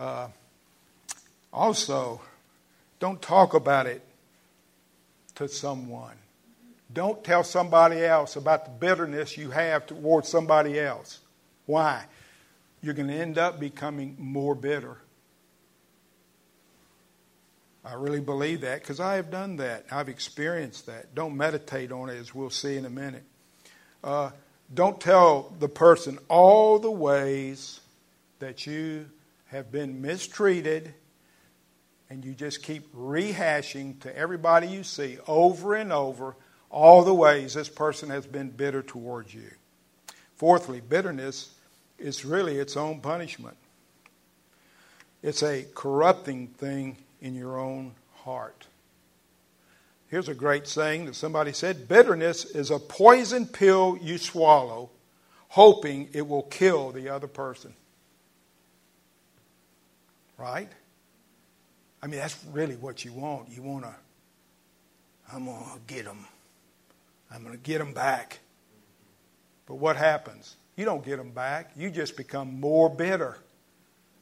Uh, 0.00 0.28
also, 1.52 2.20
don't 2.98 3.20
talk 3.20 3.54
about 3.54 3.86
it 3.86 4.02
to 5.36 5.48
someone. 5.48 6.16
Don't 6.92 7.22
tell 7.22 7.44
somebody 7.44 8.04
else 8.04 8.36
about 8.36 8.64
the 8.64 8.70
bitterness 8.70 9.36
you 9.36 9.50
have 9.50 9.86
towards 9.86 10.28
somebody 10.28 10.78
else. 10.78 11.20
Why? 11.66 12.04
You're 12.80 12.94
going 12.94 13.08
to 13.08 13.14
end 13.14 13.38
up 13.38 13.58
becoming 13.58 14.16
more 14.18 14.54
bitter. 14.54 14.96
I 17.84 17.94
really 17.94 18.20
believe 18.20 18.62
that 18.62 18.80
because 18.80 18.98
I 18.98 19.14
have 19.14 19.30
done 19.30 19.56
that. 19.56 19.86
I've 19.90 20.08
experienced 20.08 20.86
that. 20.86 21.14
Don't 21.14 21.36
meditate 21.36 21.92
on 21.92 22.08
it, 22.08 22.16
as 22.16 22.34
we'll 22.34 22.50
see 22.50 22.76
in 22.76 22.84
a 22.84 22.90
minute. 22.90 23.24
Uh, 24.02 24.30
don't 24.72 25.00
tell 25.00 25.54
the 25.60 25.68
person 25.68 26.18
all 26.28 26.78
the 26.78 26.90
ways 26.90 27.80
that 28.40 28.66
you 28.66 29.06
have 29.46 29.70
been 29.70 30.02
mistreated 30.02 30.94
and 32.08 32.24
you 32.24 32.32
just 32.32 32.62
keep 32.62 32.92
rehashing 32.94 34.00
to 34.00 34.16
everybody 34.16 34.68
you 34.68 34.84
see 34.84 35.18
over 35.26 35.74
and 35.74 35.92
over 35.92 36.36
all 36.70 37.04
the 37.04 37.14
ways 37.14 37.54
this 37.54 37.68
person 37.68 38.10
has 38.10 38.26
been 38.26 38.50
bitter 38.50 38.82
towards 38.82 39.34
you. 39.34 39.50
Fourthly, 40.36 40.80
bitterness 40.80 41.54
is 41.98 42.24
really 42.24 42.58
its 42.58 42.76
own 42.76 43.00
punishment. 43.00 43.56
It's 45.22 45.42
a 45.42 45.66
corrupting 45.74 46.48
thing 46.48 46.98
in 47.20 47.34
your 47.34 47.58
own 47.58 47.92
heart. 48.16 48.66
Here's 50.08 50.28
a 50.28 50.34
great 50.34 50.68
saying 50.68 51.06
that 51.06 51.16
somebody 51.16 51.52
said 51.52 51.88
bitterness 51.88 52.44
is 52.44 52.70
a 52.70 52.78
poison 52.78 53.46
pill 53.46 53.98
you 54.00 54.18
swallow, 54.18 54.90
hoping 55.48 56.10
it 56.12 56.28
will 56.28 56.42
kill 56.42 56.92
the 56.92 57.08
other 57.08 57.26
person. 57.26 57.72
Right? 60.38 60.70
I 62.06 62.08
mean, 62.08 62.20
that's 62.20 62.38
really 62.52 62.76
what 62.76 63.04
you 63.04 63.12
want. 63.12 63.48
You 63.50 63.62
want 63.62 63.82
to, 63.82 63.92
I'm 65.32 65.46
going 65.46 65.58
to 65.58 65.92
get 65.92 66.04
them. 66.04 66.24
I'm 67.32 67.42
going 67.42 67.52
to 67.52 67.60
get 67.60 67.78
them 67.78 67.92
back. 67.92 68.38
But 69.66 69.74
what 69.74 69.96
happens? 69.96 70.54
You 70.76 70.84
don't 70.84 71.04
get 71.04 71.16
them 71.16 71.32
back. 71.32 71.72
You 71.74 71.90
just 71.90 72.16
become 72.16 72.60
more 72.60 72.88
bitter. 72.88 73.38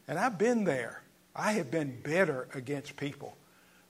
And 0.09 0.19
I've 0.19 0.39
been 0.39 0.65
there. 0.65 1.03
I 1.37 1.53
have 1.53 1.71
been 1.71 2.01
bitter 2.03 2.49
against 2.55 2.97
people, 2.97 3.37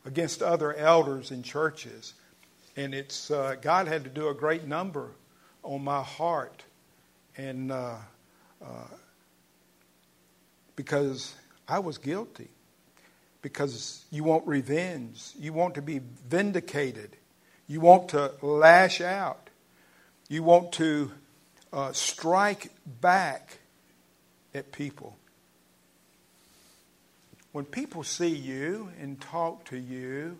against 0.05 0.43
other 0.43 0.75
elders 0.75 1.31
in 1.31 1.45
churches. 1.45 2.15
And 2.75 2.97
it's 2.97 3.31
uh, 3.31 3.55
God 3.63 3.87
had 3.87 4.03
to 4.03 4.11
do 4.11 4.27
a 4.27 4.35
great 4.35 4.67
number 4.67 5.13
on 5.63 5.85
my 5.85 6.03
heart. 6.03 6.65
And 7.37 7.71
uh, 7.71 7.95
uh, 8.61 8.89
because 10.75 11.33
I 11.69 11.79
was 11.79 11.97
guilty 11.97 12.49
because 13.45 14.03
you 14.11 14.25
want 14.25 14.47
revenge. 14.47 15.33
You 15.39 15.53
want 15.53 15.75
to 15.75 15.83
be 15.83 16.01
vindicated. 16.31 17.11
You 17.69 17.79
want 17.79 18.09
to 18.09 18.33
lash 18.41 19.03
out. 19.03 19.51
You 20.31 20.43
want 20.43 20.73
to 20.73 21.13
uh, 21.71 21.93
strike 21.93 22.71
back 23.03 23.59
at 24.55 24.73
people. 24.73 25.19
When 27.53 27.67
people 27.67 28.03
see 28.03 28.35
you 28.35 28.89
and 28.99 29.21
talk 29.21 29.67
to 29.67 29.77
you 29.77 30.39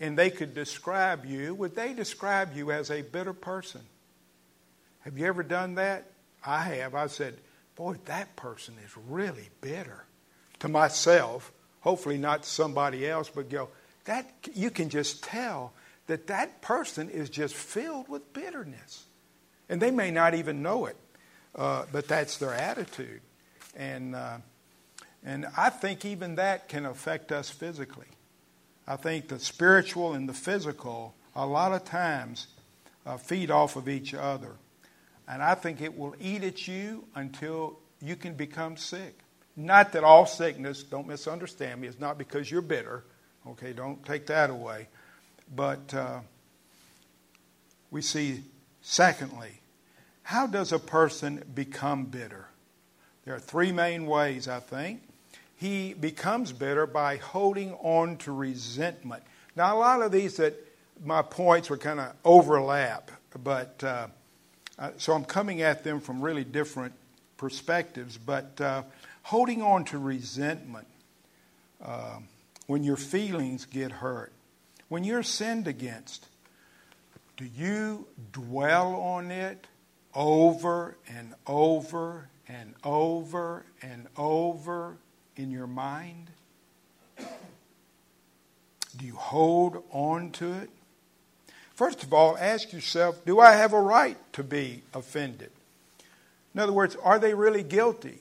and 0.00 0.16
they 0.16 0.30
could 0.30 0.54
describe 0.54 1.26
you, 1.26 1.54
would 1.54 1.76
they 1.76 1.92
describe 1.92 2.56
you 2.56 2.72
as 2.72 2.90
a 2.90 3.02
bitter 3.02 3.34
person? 3.34 3.82
Have 5.00 5.18
you 5.18 5.26
ever 5.26 5.42
done 5.42 5.74
that? 5.74 6.06
I 6.42 6.62
have. 6.62 6.94
I 6.94 7.08
said, 7.08 7.36
Boy, 7.76 7.96
that 8.06 8.36
person 8.36 8.74
is 8.86 8.90
really 9.06 9.50
bitter 9.60 10.06
to 10.60 10.68
myself 10.68 11.52
hopefully 11.80 12.18
not 12.18 12.44
somebody 12.44 13.06
else, 13.08 13.30
but 13.34 13.48
go, 13.48 13.68
that 14.04 14.26
you 14.54 14.70
can 14.70 14.88
just 14.88 15.22
tell 15.22 15.72
that 16.06 16.26
that 16.28 16.62
person 16.62 17.10
is 17.10 17.30
just 17.30 17.54
filled 17.54 18.08
with 18.08 18.32
bitterness. 18.32 19.04
And 19.68 19.80
they 19.80 19.90
may 19.90 20.10
not 20.10 20.34
even 20.34 20.62
know 20.62 20.86
it, 20.86 20.96
uh, 21.54 21.84
but 21.92 22.08
that's 22.08 22.38
their 22.38 22.54
attitude. 22.54 23.20
And, 23.76 24.14
uh, 24.14 24.38
and 25.24 25.46
I 25.56 25.68
think 25.70 26.04
even 26.04 26.36
that 26.36 26.68
can 26.68 26.86
affect 26.86 27.32
us 27.32 27.50
physically. 27.50 28.06
I 28.86 28.96
think 28.96 29.28
the 29.28 29.38
spiritual 29.38 30.14
and 30.14 30.26
the 30.26 30.32
physical, 30.32 31.14
a 31.36 31.46
lot 31.46 31.72
of 31.72 31.84
times, 31.84 32.46
uh, 33.04 33.18
feed 33.18 33.50
off 33.50 33.76
of 33.76 33.88
each 33.88 34.14
other. 34.14 34.52
And 35.28 35.42
I 35.42 35.54
think 35.54 35.82
it 35.82 35.96
will 35.96 36.14
eat 36.18 36.42
at 36.42 36.66
you 36.66 37.04
until 37.14 37.78
you 38.00 38.16
can 38.16 38.34
become 38.34 38.78
sick. 38.78 39.18
Not 39.58 39.90
that 39.92 40.04
all 40.04 40.24
sickness, 40.24 40.84
don't 40.84 41.08
misunderstand 41.08 41.80
me, 41.80 41.88
is 41.88 41.98
not 41.98 42.16
because 42.16 42.48
you're 42.48 42.62
bitter. 42.62 43.02
Okay, 43.44 43.72
don't 43.72 44.04
take 44.06 44.26
that 44.26 44.50
away. 44.50 44.86
But 45.54 45.92
uh, 45.92 46.20
we 47.90 48.00
see, 48.00 48.44
secondly, 48.82 49.50
how 50.22 50.46
does 50.46 50.72
a 50.72 50.78
person 50.78 51.42
become 51.56 52.04
bitter? 52.04 52.46
There 53.24 53.34
are 53.34 53.40
three 53.40 53.72
main 53.72 54.06
ways, 54.06 54.46
I 54.46 54.60
think. 54.60 55.02
He 55.56 55.92
becomes 55.92 56.52
bitter 56.52 56.86
by 56.86 57.16
holding 57.16 57.72
on 57.74 58.18
to 58.18 58.32
resentment. 58.32 59.24
Now, 59.56 59.76
a 59.76 59.78
lot 59.80 60.02
of 60.02 60.12
these 60.12 60.36
that 60.36 60.54
my 61.04 61.22
points 61.22 61.68
were 61.68 61.78
kind 61.78 61.98
of 61.98 62.12
overlap, 62.24 63.10
but 63.42 63.82
uh, 63.82 64.06
so 64.98 65.14
I'm 65.14 65.24
coming 65.24 65.62
at 65.62 65.82
them 65.82 65.98
from 65.98 66.22
really 66.22 66.44
different 66.44 66.94
perspectives. 67.38 68.18
But 68.18 68.60
uh, 68.60 68.82
holding 69.22 69.62
on 69.62 69.84
to 69.86 69.98
resentment 69.98 70.86
uh, 71.82 72.18
when 72.66 72.84
your 72.84 72.96
feelings 72.96 73.64
get 73.64 73.90
hurt, 73.90 74.32
when 74.88 75.04
you're 75.04 75.22
sinned 75.22 75.66
against, 75.66 76.26
do 77.38 77.46
you 77.46 78.06
dwell 78.32 78.94
on 78.96 79.30
it 79.30 79.66
over 80.14 80.96
and 81.08 81.34
over 81.46 82.28
and 82.48 82.74
over 82.84 83.64
and 83.80 84.06
over 84.16 84.96
in 85.36 85.50
your 85.50 85.66
mind? 85.66 86.30
Do 88.96 89.06
you 89.06 89.14
hold 89.14 89.84
on 89.92 90.32
to 90.32 90.52
it? 90.54 90.70
First 91.74 92.02
of 92.02 92.12
all, 92.12 92.36
ask 92.36 92.72
yourself 92.72 93.24
do 93.24 93.38
I 93.38 93.52
have 93.52 93.72
a 93.72 93.80
right 93.80 94.16
to 94.32 94.42
be 94.42 94.82
offended? 94.92 95.52
In 96.54 96.60
other 96.60 96.72
words, 96.72 96.96
are 97.02 97.18
they 97.18 97.34
really 97.34 97.62
guilty? 97.62 98.18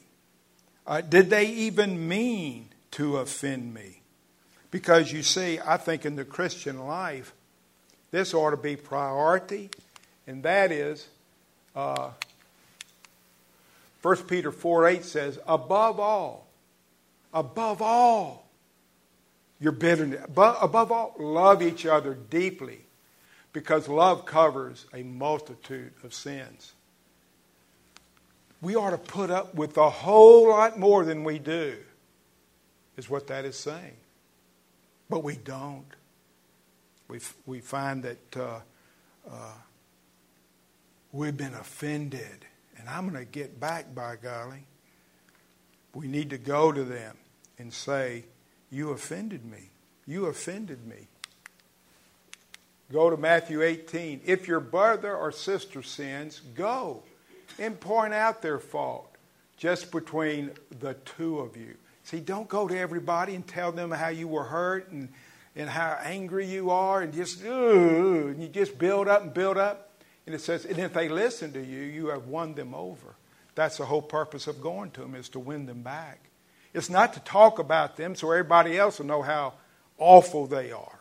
Uh, 0.85 1.01
did 1.01 1.29
they 1.29 1.47
even 1.47 2.07
mean 2.07 2.69
to 2.91 3.17
offend 3.17 3.73
me? 3.73 4.01
Because 4.71 5.11
you 5.11 5.23
see, 5.23 5.59
I 5.65 5.77
think 5.77 6.05
in 6.05 6.15
the 6.15 6.25
Christian 6.25 6.85
life, 6.85 7.33
this 8.11 8.33
ought 8.33 8.51
to 8.51 8.57
be 8.57 8.75
priority, 8.75 9.69
and 10.25 10.43
that 10.43 10.71
is 10.71 11.07
uh, 11.75 12.11
1 14.01 14.15
Peter 14.23 14.51
4 14.51 14.87
8 14.87 15.03
says, 15.03 15.39
above 15.47 15.99
all, 15.99 16.47
above 17.33 17.81
all, 17.81 18.47
your 19.59 19.71
bitterness, 19.71 20.23
above, 20.23 20.57
above 20.61 20.91
all, 20.91 21.15
love 21.19 21.61
each 21.61 21.85
other 21.85 22.13
deeply 22.13 22.79
because 23.53 23.87
love 23.87 24.25
covers 24.25 24.85
a 24.93 25.03
multitude 25.03 25.91
of 26.03 26.13
sins. 26.13 26.73
We 28.61 28.75
ought 28.75 28.91
to 28.91 28.97
put 28.97 29.29
up 29.29 29.53
with 29.55 29.77
a 29.77 29.89
whole 29.89 30.49
lot 30.49 30.79
more 30.79 31.05
than 31.05 31.23
we 31.23 31.37
do, 31.39 31.77
is 32.95 33.09
what 33.09 33.27
that 33.27 33.45
is 33.45 33.57
saying. 33.57 33.95
But 35.09 35.23
we 35.23 35.35
don't. 35.35 35.85
We, 37.07 37.19
we 37.45 37.59
find 37.59 38.03
that 38.03 38.37
uh, 38.37 38.59
uh, 39.29 39.53
we've 41.11 41.37
been 41.37 41.53
offended, 41.53 42.45
and 42.77 42.89
I'm 42.89 43.07
going 43.07 43.23
to 43.23 43.31
get 43.31 43.59
back, 43.59 43.93
by 43.93 44.15
golly. 44.15 44.65
We 45.93 46.07
need 46.07 46.31
to 46.31 46.37
go 46.37 46.71
to 46.71 46.83
them 46.83 47.15
and 47.57 47.71
say, 47.71 48.25
You 48.71 48.89
offended 48.89 49.45
me. 49.45 49.69
You 50.05 50.25
offended 50.25 50.85
me. 50.85 51.07
Go 52.91 53.09
to 53.09 53.17
Matthew 53.17 53.61
18. 53.61 54.21
If 54.25 54.47
your 54.47 54.59
brother 54.59 55.15
or 55.15 55.31
sister 55.31 55.83
sins, 55.83 56.41
go 56.55 57.03
and 57.59 57.79
point 57.79 58.13
out 58.13 58.41
their 58.41 58.59
fault 58.59 59.09
just 59.57 59.91
between 59.91 60.51
the 60.79 60.93
two 60.93 61.39
of 61.39 61.57
you. 61.57 61.75
See, 62.03 62.19
don't 62.19 62.47
go 62.47 62.67
to 62.67 62.77
everybody 62.77 63.35
and 63.35 63.45
tell 63.45 63.71
them 63.71 63.91
how 63.91 64.09
you 64.09 64.27
were 64.27 64.43
hurt 64.43 64.89
and, 64.91 65.09
and 65.55 65.69
how 65.69 65.97
angry 66.03 66.45
you 66.45 66.69
are 66.69 67.01
and 67.01 67.13
just, 67.13 67.43
ooh, 67.43 68.27
and 68.29 68.41
you 68.41 68.47
just 68.47 68.77
build 68.77 69.07
up 69.07 69.23
and 69.23 69.33
build 69.33 69.57
up. 69.57 69.89
And 70.25 70.35
it 70.35 70.41
says, 70.41 70.65
and 70.65 70.77
if 70.77 70.93
they 70.93 71.09
listen 71.09 71.53
to 71.53 71.63
you, 71.63 71.81
you 71.81 72.07
have 72.07 72.27
won 72.27 72.53
them 72.53 72.73
over. 72.73 73.15
That's 73.55 73.77
the 73.77 73.85
whole 73.85 74.01
purpose 74.01 74.47
of 74.47 74.61
going 74.61 74.91
to 74.91 75.01
them 75.01 75.15
is 75.15 75.29
to 75.29 75.39
win 75.39 75.65
them 75.65 75.81
back. 75.81 76.19
It's 76.73 76.89
not 76.89 77.13
to 77.13 77.19
talk 77.21 77.59
about 77.59 77.97
them 77.97 78.13
so 78.15 78.29
everybody 78.31 78.77
else 78.77 78.99
will 78.99 79.07
know 79.07 79.21
how 79.21 79.53
awful 79.97 80.45
they 80.45 80.71
are 80.71 80.99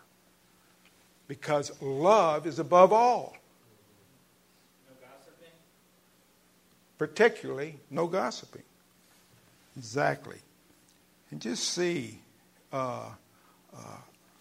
because 1.28 1.70
love 1.82 2.46
is 2.46 2.58
above 2.58 2.92
all. 2.92 3.36
No 4.88 4.94
gossiping? 5.00 5.52
Particularly, 6.98 7.78
no 7.90 8.06
gossiping. 8.06 8.62
Exactly. 9.76 10.38
And 11.30 11.40
just 11.40 11.64
see 11.64 12.20
uh, 12.72 13.10
uh, 13.74 13.98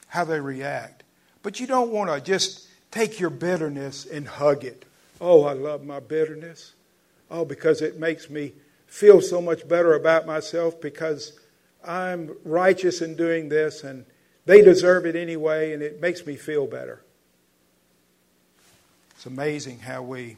how 0.08 0.24
they 0.24 0.40
react. 0.40 1.04
But 1.44 1.60
you 1.60 1.68
don't 1.68 1.92
want 1.92 2.10
to 2.10 2.22
just 2.22 2.68
take 2.92 3.20
your 3.20 3.30
bitterness 3.30 4.06
and 4.06 4.28
hug 4.28 4.64
it. 4.64 4.86
Oh, 5.20 5.44
I 5.44 5.54
love 5.54 5.84
my 5.84 6.00
bitterness. 6.00 6.74
Oh, 7.30 7.44
because 7.44 7.82
it 7.82 8.00
makes 8.00 8.30
me 8.30 8.54
feel 8.88 9.22
so 9.22 9.42
much 9.42 9.68
better 9.68 9.94
about 9.94 10.26
myself 10.26 10.80
because 10.80 11.38
I'm 11.86 12.36
righteous 12.46 13.02
in 13.02 13.16
doing 13.16 13.50
this 13.50 13.84
and 13.84 14.06
they 14.46 14.62
deserve 14.62 15.06
it 15.08 15.16
anyway, 15.16 15.74
and 15.74 15.82
it 15.82 16.00
makes 16.00 16.26
me 16.26 16.36
feel 16.36 16.68
better. 16.68 17.02
It's 19.16 19.26
amazing 19.26 19.80
how 19.80 20.04
we 20.04 20.38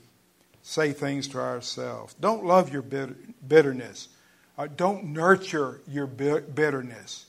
say 0.67 0.91
things 0.91 1.29
to 1.29 1.39
ourselves. 1.39 2.13
Don't 2.19 2.43
love 2.43 2.73
your 2.73 2.81
bitterness. 2.81 4.09
Uh, 4.57 4.67
don't 4.75 5.05
nurture 5.05 5.79
your 5.87 6.05
bitterness. 6.05 7.25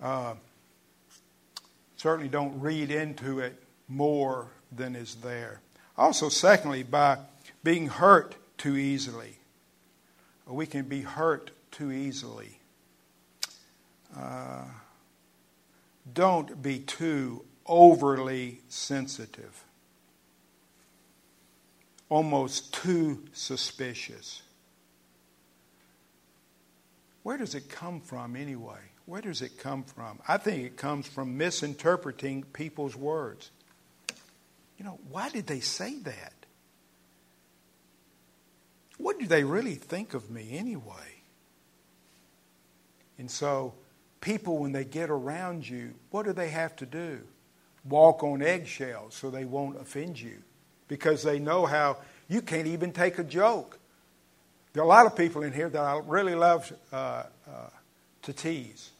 Uh, 0.00 0.34
certainly 1.96 2.28
don't 2.28 2.60
read 2.60 2.92
into 2.92 3.40
it 3.40 3.60
more 3.88 4.46
than 4.70 4.94
is 4.94 5.16
there. 5.16 5.60
Also, 5.98 6.28
secondly, 6.28 6.84
by 6.84 7.18
being 7.64 7.88
hurt 7.88 8.36
too 8.56 8.76
easily. 8.76 9.36
We 10.46 10.64
can 10.64 10.84
be 10.84 11.00
hurt 11.00 11.50
too 11.72 11.90
easily. 11.90 12.60
Uh, 14.16 14.62
don't 16.14 16.62
be 16.62 16.78
too 16.78 17.44
overly 17.66 18.60
sensitive, 18.68 19.64
almost 22.08 22.72
too 22.74 23.24
suspicious. 23.32 24.42
Where 27.22 27.36
does 27.36 27.54
it 27.54 27.68
come 27.68 28.00
from 28.00 28.36
anyway? 28.36 28.78
Where 29.06 29.20
does 29.20 29.42
it 29.42 29.58
come 29.58 29.82
from? 29.82 30.20
I 30.26 30.36
think 30.36 30.64
it 30.64 30.76
comes 30.76 31.06
from 31.06 31.36
misinterpreting 31.36 32.44
people's 32.52 32.96
words. 32.96 33.50
You 34.78 34.84
know, 34.84 34.98
why 35.10 35.30
did 35.30 35.46
they 35.46 35.60
say 35.60 35.98
that? 36.00 36.32
What 38.98 39.18
do 39.18 39.26
they 39.26 39.44
really 39.44 39.74
think 39.74 40.14
of 40.14 40.30
me 40.30 40.56
anyway? 40.56 41.22
And 43.18 43.30
so 43.30 43.74
people, 44.20 44.58
when 44.58 44.72
they 44.72 44.84
get 44.84 45.10
around 45.10 45.68
you, 45.68 45.94
what 46.10 46.26
do 46.26 46.32
they 46.32 46.48
have 46.50 46.76
to 46.76 46.86
do? 46.86 47.20
Walk 47.84 48.22
on 48.22 48.42
eggshells 48.42 49.14
so 49.14 49.30
they 49.30 49.44
won't 49.44 49.80
offend 49.80 50.20
you 50.20 50.42
because 50.88 51.22
they 51.22 51.38
know 51.38 51.66
how 51.66 51.98
you 52.28 52.42
can't 52.42 52.66
even 52.66 52.92
take 52.92 53.18
a 53.18 53.24
joke. 53.24 53.78
There 54.72 54.82
are 54.82 54.86
a 54.86 54.88
lot 54.88 55.06
of 55.06 55.16
people 55.16 55.42
in 55.42 55.52
here 55.52 55.68
that 55.68 55.80
I 55.80 56.00
really 56.04 56.34
love 56.34 56.70
uh, 56.92 56.96
uh, 56.96 57.70
to 58.22 58.32
tease. 58.32 58.90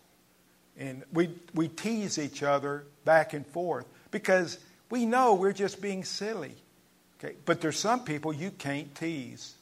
And 0.78 1.02
we, 1.12 1.30
we 1.54 1.68
tease 1.68 2.18
each 2.18 2.42
other 2.42 2.84
back 3.04 3.34
and 3.34 3.46
forth 3.46 3.86
because 4.10 4.58
we 4.90 5.06
know 5.06 5.34
we're 5.34 5.52
just 5.52 5.80
being 5.80 6.04
silly. 6.04 6.54
Okay? 7.18 7.34
But 7.44 7.60
there's 7.60 7.78
some 7.78 8.04
people 8.04 8.32
you 8.32 8.50
can't 8.50 8.94
tease 8.94 9.54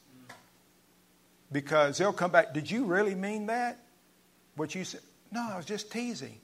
because 1.53 1.99
they'll 1.99 2.13
come 2.13 2.31
back. 2.31 2.53
Did 2.53 2.71
you 2.71 2.85
really 2.85 3.15
mean 3.15 3.47
that? 3.47 3.79
What 4.57 4.75
you 4.75 4.85
said? 4.85 5.01
No, 5.33 5.49
I 5.53 5.57
was 5.57 5.67
just 5.67 5.91
teasing. 5.91 6.39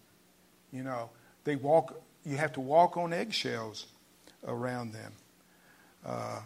You 0.72 0.82
know, 0.82 1.10
they 1.44 1.56
walk. 1.56 2.00
You 2.24 2.36
have 2.36 2.52
to 2.54 2.60
walk 2.60 2.96
on 2.96 3.12
eggshells 3.12 3.86
around 4.46 4.92
them. 4.92 5.12
Uh, 6.04 6.40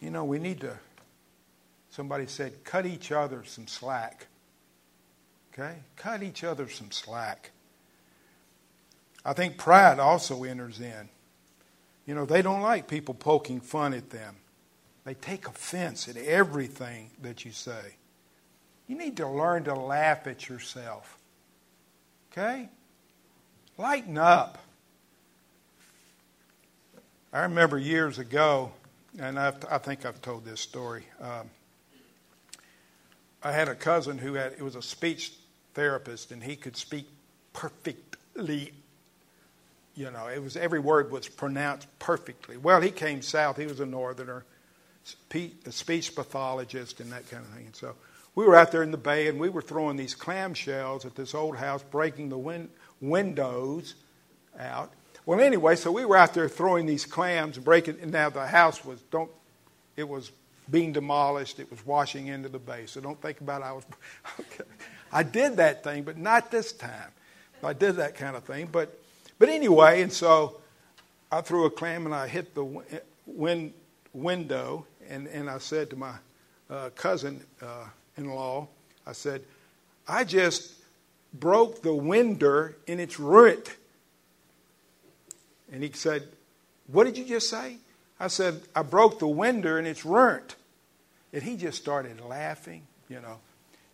you 0.00 0.10
know, 0.10 0.24
we 0.24 0.38
need 0.38 0.60
to. 0.60 0.76
Somebody 1.90 2.26
said, 2.26 2.64
cut 2.64 2.86
each 2.86 3.12
other 3.12 3.42
some 3.44 3.66
slack. 3.66 4.26
Okay? 5.52 5.76
Cut 5.96 6.22
each 6.22 6.44
other 6.44 6.68
some 6.68 6.90
slack. 6.90 7.50
I 9.24 9.32
think 9.32 9.58
pride 9.58 9.98
also 9.98 10.44
enters 10.44 10.80
in. 10.80 11.08
You 12.06 12.14
know, 12.14 12.24
they 12.24 12.42
don't 12.42 12.62
like 12.62 12.88
people 12.88 13.14
poking 13.14 13.60
fun 13.60 13.92
at 13.92 14.10
them, 14.10 14.36
they 15.04 15.14
take 15.14 15.46
offense 15.46 16.08
at 16.08 16.16
everything 16.16 17.10
that 17.22 17.44
you 17.44 17.52
say. 17.52 17.96
You 18.86 18.96
need 18.96 19.16
to 19.18 19.28
learn 19.28 19.64
to 19.64 19.74
laugh 19.74 20.26
at 20.26 20.48
yourself. 20.48 21.16
Okay? 22.32 22.68
Lighten 23.78 24.18
up. 24.18 24.58
I 27.32 27.42
remember 27.42 27.78
years 27.78 28.18
ago, 28.18 28.72
and 29.16 29.38
I've, 29.38 29.64
i 29.70 29.78
think 29.78 30.04
I've 30.04 30.20
told 30.20 30.44
this 30.44 30.60
story. 30.60 31.04
Um, 31.20 31.48
I 33.40 33.52
had 33.52 33.68
a 33.68 33.76
cousin 33.76 34.18
who 34.18 34.34
had, 34.34 34.52
it 34.52 34.62
was 34.62 34.74
a 34.74 34.82
speech 34.82 35.32
therapist, 35.74 36.32
and 36.32 36.42
he 36.42 36.56
could 36.56 36.76
speak 36.76 37.06
perfectly. 37.52 38.72
You 39.94 40.10
know, 40.10 40.26
it 40.26 40.42
was 40.42 40.56
every 40.56 40.80
word 40.80 41.12
was 41.12 41.28
pronounced 41.28 41.86
perfectly. 42.00 42.56
Well, 42.56 42.80
he 42.80 42.90
came 42.90 43.22
south. 43.22 43.58
He 43.58 43.66
was 43.66 43.78
a 43.78 43.86
northerner, 43.86 44.44
a 45.64 45.72
speech 45.72 46.14
pathologist, 46.16 46.98
and 46.98 47.12
that 47.12 47.30
kind 47.30 47.44
of 47.44 47.52
thing. 47.52 47.66
And 47.66 47.76
so 47.76 47.94
we 48.34 48.44
were 48.44 48.56
out 48.56 48.72
there 48.72 48.82
in 48.82 48.90
the 48.90 48.96
bay 48.96 49.28
and 49.28 49.38
we 49.38 49.50
were 49.50 49.62
throwing 49.62 49.96
these 49.96 50.16
clam 50.16 50.52
shells 50.52 51.06
at 51.06 51.14
this 51.14 51.32
old 51.32 51.56
house, 51.56 51.84
breaking 51.84 52.28
the 52.28 52.38
win- 52.38 52.70
windows 53.00 53.94
out. 54.58 54.92
Well, 55.26 55.40
anyway, 55.40 55.76
so 55.76 55.92
we 55.92 56.04
were 56.04 56.16
out 56.16 56.34
there 56.34 56.48
throwing 56.48 56.86
these 56.86 57.04
clams 57.04 57.56
and 57.56 57.64
breaking. 57.64 57.98
Now 58.10 58.30
the 58.30 58.46
house 58.46 58.84
was 58.84 59.00
don't. 59.10 59.30
It 59.96 60.08
was 60.08 60.32
being 60.70 60.92
demolished. 60.92 61.60
It 61.60 61.70
was 61.70 61.84
washing 61.84 62.28
into 62.28 62.48
the 62.48 62.58
bay. 62.58 62.86
So 62.86 63.00
don't 63.00 63.20
think 63.20 63.40
about 63.40 63.62
I 63.62 63.72
was. 63.72 63.84
Okay. 64.38 64.64
I 65.12 65.24
did 65.24 65.56
that 65.56 65.82
thing, 65.82 66.04
but 66.04 66.16
not 66.16 66.50
this 66.52 66.72
time. 66.72 67.10
I 67.64 67.72
did 67.72 67.96
that 67.96 68.14
kind 68.14 68.36
of 68.36 68.44
thing, 68.44 68.68
but 68.70 68.98
but 69.38 69.48
anyway, 69.48 70.02
and 70.02 70.12
so 70.12 70.60
I 71.30 71.40
threw 71.40 71.66
a 71.66 71.70
clam 71.70 72.06
and 72.06 72.14
I 72.14 72.28
hit 72.28 72.54
the 72.54 72.64
win- 73.26 73.74
window, 74.12 74.86
and 75.08 75.26
and 75.28 75.50
I 75.50 75.58
said 75.58 75.90
to 75.90 75.96
my 75.96 76.14
uh, 76.70 76.90
cousin. 76.94 77.44
Uh, 77.60 77.86
in 78.20 78.30
law, 78.30 78.68
I 79.06 79.12
said, 79.12 79.42
I 80.06 80.24
just 80.24 80.74
broke 81.34 81.82
the 81.82 81.94
window 81.94 82.72
and 82.86 83.00
it's 83.00 83.18
ruined. 83.18 83.70
And 85.72 85.82
he 85.82 85.92
said, 85.92 86.24
What 86.86 87.04
did 87.04 87.16
you 87.16 87.24
just 87.24 87.48
say? 87.48 87.76
I 88.18 88.28
said, 88.28 88.60
I 88.76 88.82
broke 88.82 89.18
the 89.18 89.28
window 89.28 89.76
and 89.76 89.86
it's 89.86 90.04
ruined. 90.04 90.54
And 91.32 91.42
he 91.42 91.56
just 91.56 91.80
started 91.80 92.20
laughing, 92.20 92.82
you 93.08 93.20
know. 93.20 93.38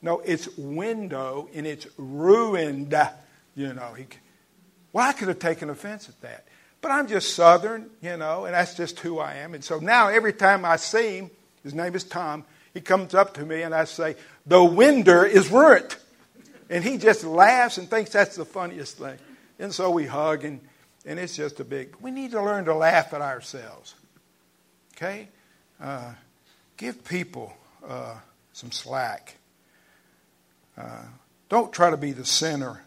No, 0.02 0.20
it's 0.20 0.48
window 0.56 1.48
and 1.54 1.66
it's 1.66 1.86
ruined, 1.96 2.94
you 3.54 3.72
know. 3.72 3.92
He, 3.94 4.06
well, 4.92 5.08
I 5.08 5.12
could 5.12 5.28
have 5.28 5.38
taken 5.38 5.70
offense 5.70 6.08
at 6.08 6.20
that. 6.22 6.46
But 6.80 6.90
I'm 6.90 7.06
just 7.06 7.34
Southern, 7.34 7.90
you 8.02 8.16
know, 8.16 8.44
and 8.44 8.54
that's 8.54 8.74
just 8.74 9.00
who 9.00 9.18
I 9.18 9.34
am. 9.34 9.54
And 9.54 9.64
so 9.64 9.78
now 9.78 10.08
every 10.08 10.32
time 10.32 10.64
I 10.64 10.76
see 10.76 11.18
him, 11.18 11.30
his 11.62 11.74
name 11.74 11.94
is 11.94 12.04
Tom, 12.04 12.44
he 12.74 12.80
comes 12.80 13.14
up 13.14 13.34
to 13.34 13.44
me 13.44 13.62
and 13.62 13.74
I 13.74 13.84
say, 13.84 14.16
The 14.46 14.62
window 14.62 15.22
is 15.22 15.50
ruined. 15.50 15.96
And 16.68 16.82
he 16.82 16.98
just 16.98 17.24
laughs 17.24 17.78
and 17.78 17.88
thinks 17.88 18.10
that's 18.10 18.36
the 18.36 18.44
funniest 18.44 18.98
thing. 18.98 19.18
And 19.58 19.72
so 19.72 19.90
we 19.90 20.04
hug, 20.04 20.44
and, 20.44 20.60
and 21.06 21.20
it's 21.20 21.36
just 21.36 21.60
a 21.60 21.64
big. 21.64 21.94
We 22.00 22.10
need 22.10 22.32
to 22.32 22.42
learn 22.42 22.64
to 22.64 22.74
laugh 22.74 23.14
at 23.14 23.22
ourselves. 23.22 23.94
Okay? 24.96 25.28
Uh, 25.80 26.12
give 26.76 27.04
people 27.04 27.56
uh, 27.86 28.16
some 28.52 28.72
slack. 28.72 29.36
Uh, 30.76 31.02
don't 31.48 31.72
try 31.72 31.90
to 31.90 31.96
be 31.96 32.12
the 32.12 32.24
center 32.24 32.82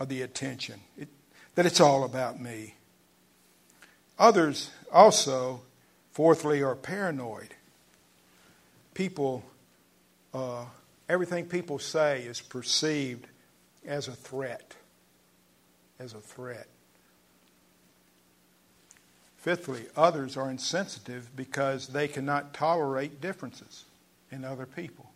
of 0.00 0.08
the 0.08 0.22
attention, 0.22 0.80
it, 0.96 1.08
that 1.56 1.66
it's 1.66 1.80
all 1.80 2.04
about 2.04 2.40
me. 2.40 2.74
Others 4.18 4.70
also, 4.92 5.60
fourthly, 6.12 6.62
are 6.62 6.74
paranoid. 6.74 7.54
People, 8.94 9.44
uh, 10.32 10.64
everything 11.08 11.46
people 11.46 11.78
say 11.78 12.22
is 12.22 12.40
perceived 12.40 13.26
as 13.84 14.08
a 14.08 14.12
threat. 14.12 14.74
As 15.98 16.14
a 16.14 16.20
threat. 16.20 16.68
Fifthly, 19.38 19.86
others 19.96 20.36
are 20.36 20.50
insensitive 20.50 21.30
because 21.34 21.88
they 21.88 22.08
cannot 22.08 22.52
tolerate 22.52 23.20
differences 23.20 23.84
in 24.30 24.44
other 24.44 24.66
people. 24.66 25.10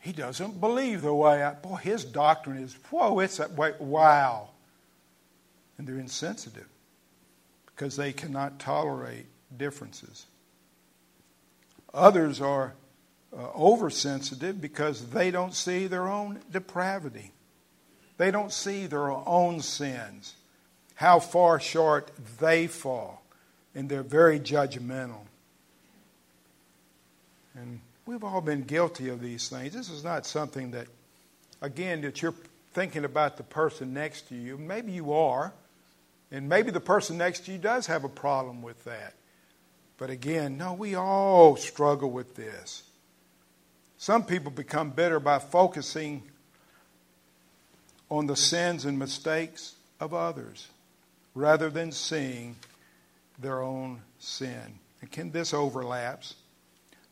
He 0.00 0.12
doesn't 0.12 0.60
believe 0.60 1.02
the 1.02 1.12
way 1.12 1.42
I, 1.42 1.52
boy, 1.52 1.76
his 1.76 2.04
doctrine 2.04 2.56
is, 2.56 2.74
whoa, 2.90 3.18
it's 3.18 3.36
that 3.36 3.52
way, 3.52 3.74
wow. 3.78 4.48
And 5.76 5.86
they're 5.86 5.98
insensitive 5.98 6.68
because 7.66 7.96
they 7.96 8.12
cannot 8.12 8.58
tolerate 8.58 9.26
differences. 9.54 10.26
Others 11.92 12.40
are 12.40 12.74
uh, 13.36 13.50
oversensitive 13.54 14.60
because 14.60 15.10
they 15.10 15.30
don't 15.30 15.54
see 15.54 15.86
their 15.86 16.08
own 16.08 16.40
depravity. 16.50 17.32
They 18.16 18.30
don't 18.30 18.52
see 18.52 18.86
their 18.86 19.10
own 19.10 19.60
sins, 19.60 20.34
how 20.98 21.18
far 21.18 21.58
short 21.58 22.10
they 22.38 22.66
fall, 22.66 23.22
and 23.74 23.88
they're 23.88 24.02
very 24.02 24.38
judgmental. 24.38 25.22
And 27.54 27.80
We've 28.08 28.24
all 28.24 28.40
been 28.40 28.62
guilty 28.62 29.10
of 29.10 29.20
these 29.20 29.50
things. 29.50 29.74
This 29.74 29.90
is 29.90 30.02
not 30.02 30.24
something 30.24 30.70
that, 30.70 30.86
again, 31.60 32.00
that 32.00 32.22
you're 32.22 32.32
thinking 32.72 33.04
about 33.04 33.36
the 33.36 33.42
person 33.42 33.92
next 33.92 34.30
to 34.30 34.34
you. 34.34 34.56
Maybe 34.56 34.92
you 34.92 35.12
are, 35.12 35.52
and 36.32 36.48
maybe 36.48 36.70
the 36.70 36.80
person 36.80 37.18
next 37.18 37.44
to 37.44 37.52
you 37.52 37.58
does 37.58 37.86
have 37.86 38.04
a 38.04 38.08
problem 38.08 38.62
with 38.62 38.82
that. 38.84 39.12
But 39.98 40.08
again, 40.08 40.56
no, 40.56 40.72
we 40.72 40.94
all 40.94 41.56
struggle 41.56 42.10
with 42.10 42.34
this. 42.34 42.82
Some 43.98 44.24
people 44.24 44.52
become 44.52 44.88
bitter 44.88 45.20
by 45.20 45.38
focusing 45.38 46.22
on 48.10 48.26
the 48.26 48.36
sins 48.36 48.86
and 48.86 48.98
mistakes 48.98 49.74
of 50.00 50.14
others 50.14 50.66
rather 51.38 51.70
than 51.70 51.92
seeing 51.92 52.56
their 53.38 53.62
own 53.62 54.02
sin. 54.18 54.78
And 55.00 55.10
can 55.10 55.30
this 55.30 55.54
overlaps? 55.54 56.34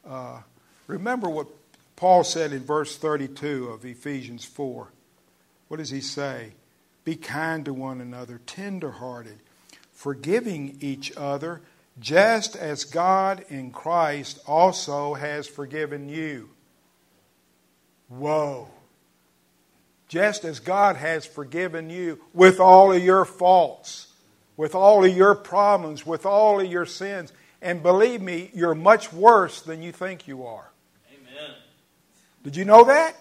Uh, 0.07 0.41
Remember 0.87 1.29
what 1.29 1.49
Paul 1.97 2.25
said 2.25 2.53
in 2.53 2.63
verse 2.63 2.97
32 2.97 3.69
of 3.69 3.85
Ephesians 3.85 4.45
4. 4.45 4.89
What 5.69 5.79
does 5.79 5.91
he 5.91 6.01
say? 6.01 6.53
Be 7.05 7.17
kind 7.17 7.65
to 7.65 7.75
one 7.75 8.01
another, 8.01 8.41
tenderhearted, 8.47 9.39
forgiving 9.93 10.77
each 10.81 11.13
other, 11.17 11.61
just 11.99 12.57
as 12.57 12.85
God 12.85 13.45
in 13.49 13.71
Christ 13.71 14.39
also 14.47 15.15
has 15.15 15.47
forgiven 15.49 16.09
you. 16.09 16.51
Whoa. 18.09 18.69
Just 20.09 20.45
as 20.45 20.61
God 20.61 20.97
has 20.97 21.27
forgiven 21.27 21.91
you 21.91 22.21
with 22.33 22.61
all 22.61 22.93
of 22.93 23.03
your 23.03 23.25
faults, 23.25 24.07
with 24.57 24.75
all 24.75 25.05
of 25.05 25.17
your 25.17 25.35
problems, 25.35 26.07
with 26.07 26.27
all 26.27 26.61
of 26.61 26.67
your 26.67 26.87
sins. 26.87 27.33
And 27.63 27.83
believe 27.83 28.21
me, 28.21 28.51
you're 28.55 28.75
much 28.75 29.13
worse 29.13 29.61
than 29.61 29.83
you 29.83 29.93
think 29.93 30.29
you 30.29 30.47
are. 30.47 30.71
Amen. 31.13 31.55
Did 32.45 32.57
you 32.57 32.65
know 32.65 32.85
that? 32.85 33.17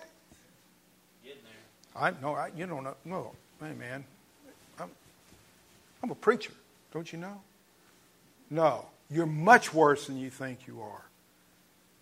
I 1.96 2.12
no, 2.22 2.36
I, 2.36 2.52
you 2.56 2.66
don't 2.66 2.84
know. 2.84 2.96
No, 3.06 3.32
hey 3.62 3.74
man, 3.74 4.04
I'm, 4.80 4.90
I'm 6.04 6.12
a 6.12 6.16
preacher. 6.16 6.52
Don't 6.94 7.12
you 7.12 7.20
know? 7.20 7.42
No, 8.50 8.86
you're 9.10 9.26
much 9.26 9.74
worse 9.74 10.08
than 10.08 10.18
you 10.18 10.30
think 10.30 10.68
you 10.68 10.82
are. 10.82 11.06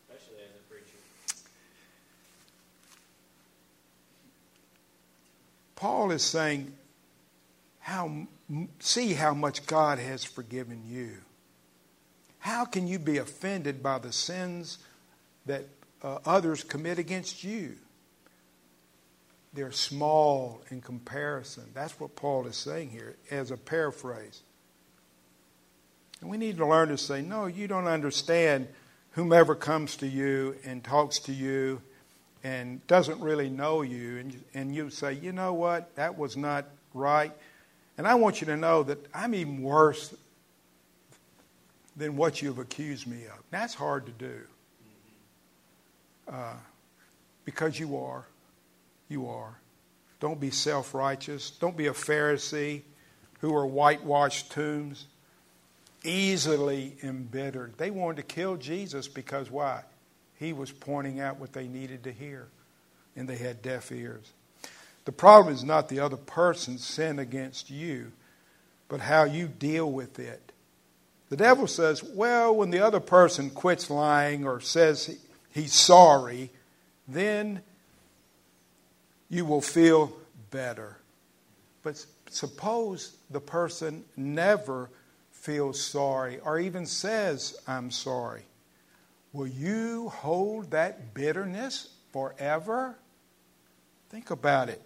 Especially 0.10 0.44
as 0.44 0.50
a 0.50 0.74
preacher. 0.74 0.98
Paul 5.76 6.12
is 6.12 6.24
saying, 6.24 6.74
how 7.80 8.26
see 8.80 9.14
how 9.14 9.34
much 9.34 9.66
God 9.66 10.00
has 10.00 10.24
forgiven 10.24 10.84
you. 10.88 11.18
How 12.40 12.66
can 12.66 12.88
you 12.88 13.00
be 13.00 13.18
offended 13.18 13.82
by 13.82 14.00
the 14.00 14.12
sins 14.12 14.80
that 15.46 15.66
uh, 16.04 16.20
others 16.26 16.64
commit 16.64 17.00
against 17.00 17.44
you. 17.44 17.76
They're 19.54 19.72
small 19.72 20.62
in 20.70 20.82
comparison. 20.82 21.64
That's 21.74 22.00
what 22.00 22.16
Paul 22.16 22.48
is 22.48 22.58
saying 22.58 22.90
here 22.90 23.16
as 23.32 23.52
a 23.52 23.58
paraphrase. 23.58 24.42
And 26.22 26.30
we 26.30 26.38
need 26.38 26.58
to 26.58 26.66
learn 26.66 26.90
to 26.90 26.98
say, 26.98 27.22
no, 27.22 27.46
you 27.46 27.68
don't 27.68 27.88
understand 27.88 28.68
whomever 29.12 29.56
comes 29.56 29.98
to 29.98 30.08
you 30.08 30.56
and 30.66 30.84
talks 30.84 31.20
to 31.20 31.34
you 31.34 31.82
and 32.44 32.86
doesn't 32.88 33.20
really 33.22 33.50
know 33.50 33.84
you. 33.84 34.18
And, 34.18 34.44
and 34.54 34.76
you 34.76 34.90
say, 34.90 35.14
you 35.14 35.32
know 35.32 35.54
what, 35.54 35.96
that 35.96 36.18
was 36.18 36.36
not 36.36 36.66
right. 36.94 37.32
And 37.98 38.08
I 38.08 38.16
want 38.16 38.42
you 38.42 38.48
to 38.48 38.58
know 38.58 38.84
that 38.84 38.98
I'm 39.14 39.36
even 39.36 39.62
worse 39.62 40.14
than 41.96 42.18
what 42.18 42.42
you've 42.42 42.58
accused 42.58 43.06
me 43.08 43.26
of. 43.26 43.40
That's 43.52 43.74
hard 43.74 44.06
to 44.08 44.12
do. 44.12 44.40
Uh, 46.28 46.54
because 47.46 47.80
you 47.80 47.98
are. 47.98 48.26
You 49.10 49.28
are. 49.28 49.56
Don't 50.20 50.40
be 50.40 50.52
self 50.52 50.94
righteous. 50.94 51.52
Don't 51.52 51.78
be 51.78 51.88
a 51.88 51.94
Pharisee 51.94 52.82
who 53.42 53.54
are 53.54 53.66
whitewashed 53.66 54.52
tombs, 54.52 55.06
easily 56.04 56.96
embittered. 57.04 57.78
They 57.78 57.92
wanted 57.92 58.18
to 58.18 58.24
kill 58.24 58.56
Jesus 58.56 59.10
because 59.10 59.52
why? 59.52 59.84
He 60.40 60.54
was 60.54 60.72
pointing 60.72 61.20
out 61.20 61.40
what 61.40 61.52
they 61.52 61.68
needed 61.68 62.06
to 62.06 62.12
hear, 62.12 62.48
and 63.18 63.28
they 63.28 63.36
had 63.36 63.62
deaf 63.62 63.92
ears. 63.92 64.32
The 65.06 65.12
problem 65.12 65.54
is 65.54 65.64
not 65.64 65.90
the 65.90 66.00
other 66.00 66.18
person's 66.18 66.86
sin 66.86 67.20
against 67.20 67.70
you, 67.70 68.12
but 68.88 69.02
how 69.02 69.24
you 69.24 69.48
deal 69.48 69.92
with 69.92 70.20
it. 70.20 70.52
The 71.30 71.38
devil 71.38 71.68
says, 71.68 72.04
well, 72.04 72.56
when 72.56 72.70
the 72.70 72.80
other 72.80 73.00
person 73.00 73.50
quits 73.50 73.90
lying 73.90 74.46
or 74.46 74.62
says 74.62 75.18
he's 75.50 75.74
sorry, 75.74 76.52
then 77.08 77.62
you 79.30 79.46
will 79.46 79.62
feel 79.62 80.14
better. 80.52 80.98
But 81.82 82.06
suppose 82.30 83.16
the 83.30 83.42
person 83.42 84.06
never 84.16 84.90
feels 85.32 85.82
sorry 85.82 86.40
or 86.40 86.60
even 86.60 86.86
says, 86.86 87.58
I'm 87.68 87.92
sorry. 87.92 88.44
Will 89.34 89.48
you 89.48 90.10
hold 90.10 90.72
that 90.72 91.14
bitterness 91.14 91.90
forever? 92.12 92.96
Think 94.10 94.30
about 94.30 94.70
it. 94.70 94.82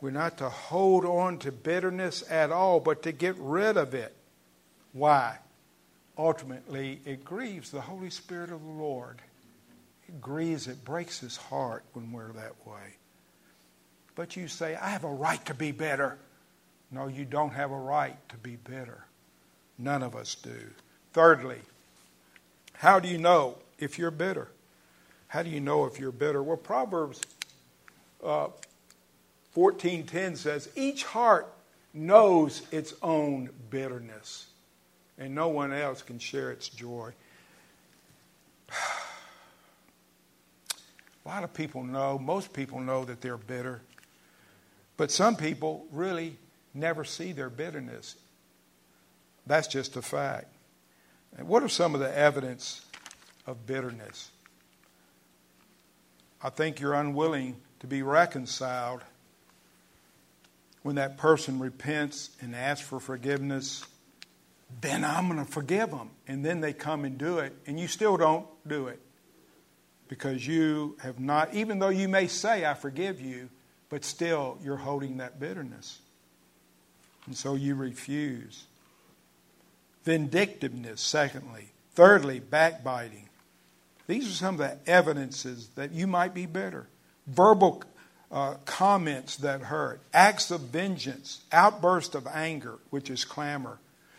We're 0.00 0.10
not 0.10 0.38
to 0.38 0.48
hold 0.48 1.04
on 1.04 1.38
to 1.38 1.52
bitterness 1.52 2.24
at 2.30 2.50
all, 2.50 2.80
but 2.80 3.02
to 3.02 3.12
get 3.12 3.36
rid 3.38 3.76
of 3.76 3.94
it. 3.94 4.14
Why? 4.92 5.38
ultimately 6.20 7.00
it 7.06 7.24
grieves 7.24 7.70
the 7.70 7.80
Holy 7.80 8.10
Spirit 8.10 8.50
of 8.50 8.62
the 8.62 8.70
Lord. 8.70 9.22
It 10.06 10.20
grieves, 10.20 10.68
it 10.68 10.84
breaks 10.84 11.18
his 11.18 11.36
heart 11.36 11.82
when 11.94 12.12
we're 12.12 12.32
that 12.32 12.54
way. 12.66 12.96
But 14.14 14.36
you 14.36 14.46
say, 14.46 14.76
I 14.76 14.90
have 14.90 15.04
a 15.04 15.08
right 15.08 15.44
to 15.46 15.54
be 15.54 15.72
better. 15.72 16.18
No, 16.90 17.06
you 17.06 17.24
don't 17.24 17.52
have 17.52 17.70
a 17.70 17.78
right 17.78 18.16
to 18.28 18.36
be 18.36 18.56
bitter. 18.56 19.04
None 19.78 20.02
of 20.02 20.14
us 20.14 20.34
do. 20.34 20.60
Thirdly, 21.14 21.58
how 22.74 23.00
do 23.00 23.08
you 23.08 23.16
know 23.16 23.56
if 23.78 23.98
you're 23.98 24.10
bitter? 24.10 24.48
How 25.28 25.42
do 25.42 25.48
you 25.48 25.60
know 25.60 25.86
if 25.86 25.98
you're 25.98 26.12
bitter? 26.12 26.42
Well, 26.42 26.56
Proverbs 26.56 27.20
uh, 28.22 28.48
14:10 29.54 30.36
says, 30.36 30.68
"Each 30.74 31.04
heart 31.04 31.52
knows 31.92 32.62
its 32.70 32.94
own 33.02 33.50
bitterness, 33.68 34.46
and 35.18 35.34
no 35.34 35.48
one 35.48 35.72
else 35.72 36.02
can 36.02 36.18
share 36.18 36.50
its 36.50 36.68
joy." 36.68 37.12
A 41.24 41.28
lot 41.28 41.44
of 41.44 41.52
people 41.52 41.84
know, 41.84 42.18
most 42.18 42.52
people 42.52 42.80
know 42.80 43.04
that 43.04 43.20
they're 43.20 43.36
bitter. 43.36 43.82
But 44.96 45.10
some 45.10 45.36
people 45.36 45.86
really 45.92 46.38
never 46.74 47.04
see 47.04 47.32
their 47.32 47.50
bitterness. 47.50 48.16
That's 49.46 49.68
just 49.68 49.96
a 49.96 50.02
fact. 50.02 50.48
And 51.36 51.46
what 51.46 51.62
are 51.62 51.68
some 51.68 51.94
of 51.94 52.00
the 52.00 52.16
evidence 52.16 52.84
of 53.46 53.66
bitterness? 53.66 54.30
I 56.42 56.50
think 56.50 56.80
you're 56.80 56.94
unwilling 56.94 57.60
to 57.80 57.86
be 57.86 58.02
reconciled 58.02 59.02
when 60.82 60.96
that 60.96 61.16
person 61.18 61.58
repents 61.58 62.30
and 62.40 62.54
asks 62.54 62.86
for 62.86 63.00
forgiveness. 63.00 63.84
Then 64.80 65.04
I'm 65.04 65.28
going 65.28 65.44
to 65.44 65.50
forgive 65.50 65.90
them. 65.90 66.10
And 66.26 66.44
then 66.44 66.60
they 66.60 66.72
come 66.72 67.04
and 67.04 67.18
do 67.18 67.38
it, 67.38 67.54
and 67.66 67.78
you 67.78 67.88
still 67.88 68.16
don't 68.16 68.46
do 68.66 68.88
it 68.88 69.00
because 70.08 70.44
you 70.44 70.96
have 71.02 71.20
not, 71.20 71.54
even 71.54 71.78
though 71.78 71.88
you 71.88 72.08
may 72.08 72.26
say, 72.26 72.66
I 72.66 72.74
forgive 72.74 73.20
you, 73.20 73.48
but 73.88 74.04
still 74.04 74.58
you're 74.62 74.76
holding 74.76 75.18
that 75.18 75.38
bitterness. 75.38 76.00
And 77.26 77.36
so 77.36 77.54
you 77.54 77.76
refuse. 77.76 78.64
Vindictiveness, 80.04 81.00
secondly. 81.00 81.70
Thirdly, 81.94 82.40
backbiting. 82.40 83.28
These 84.06 84.26
are 84.26 84.34
some 84.34 84.60
of 84.60 84.60
the 84.60 84.90
evidences 84.90 85.68
that 85.76 85.92
you 85.92 86.08
might 86.08 86.34
be 86.34 86.46
bitter. 86.46 86.88
Verbal 87.28 87.84
uh, 88.30 88.54
comments 88.64 89.36
that 89.36 89.62
hurt, 89.62 90.00
acts 90.12 90.50
of 90.50 90.60
vengeance, 90.60 91.42
outburst 91.52 92.14
of 92.14 92.26
anger, 92.26 92.78
which 92.90 93.10
is 93.10 93.24
clamor, 93.24 93.78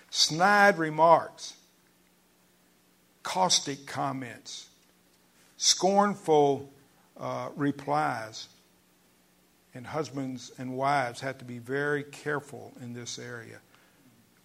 snide 0.10 0.78
remarks, 0.78 1.54
caustic 3.24 3.86
comments, 3.86 4.67
scornful 5.58 6.69
uh, 7.19 7.50
replies. 7.56 8.47
And 9.74 9.88
husbands 9.88 10.52
and 10.58 10.76
wives 10.76 11.21
have 11.21 11.38
to 11.38 11.45
be 11.45 11.58
very 11.58 12.04
careful 12.04 12.74
in 12.82 12.93
this 12.93 13.17
area. 13.17 13.60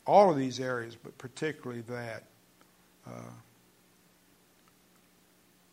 All 0.06 0.30
of 0.30 0.36
these 0.36 0.60
areas, 0.60 0.94
but 0.94 1.18
particularly 1.18 1.82
that. 1.88 2.22
Uh, 3.04 3.10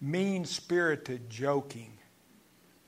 mean 0.04 0.44
spirited 0.46 1.30
joking, 1.30 1.92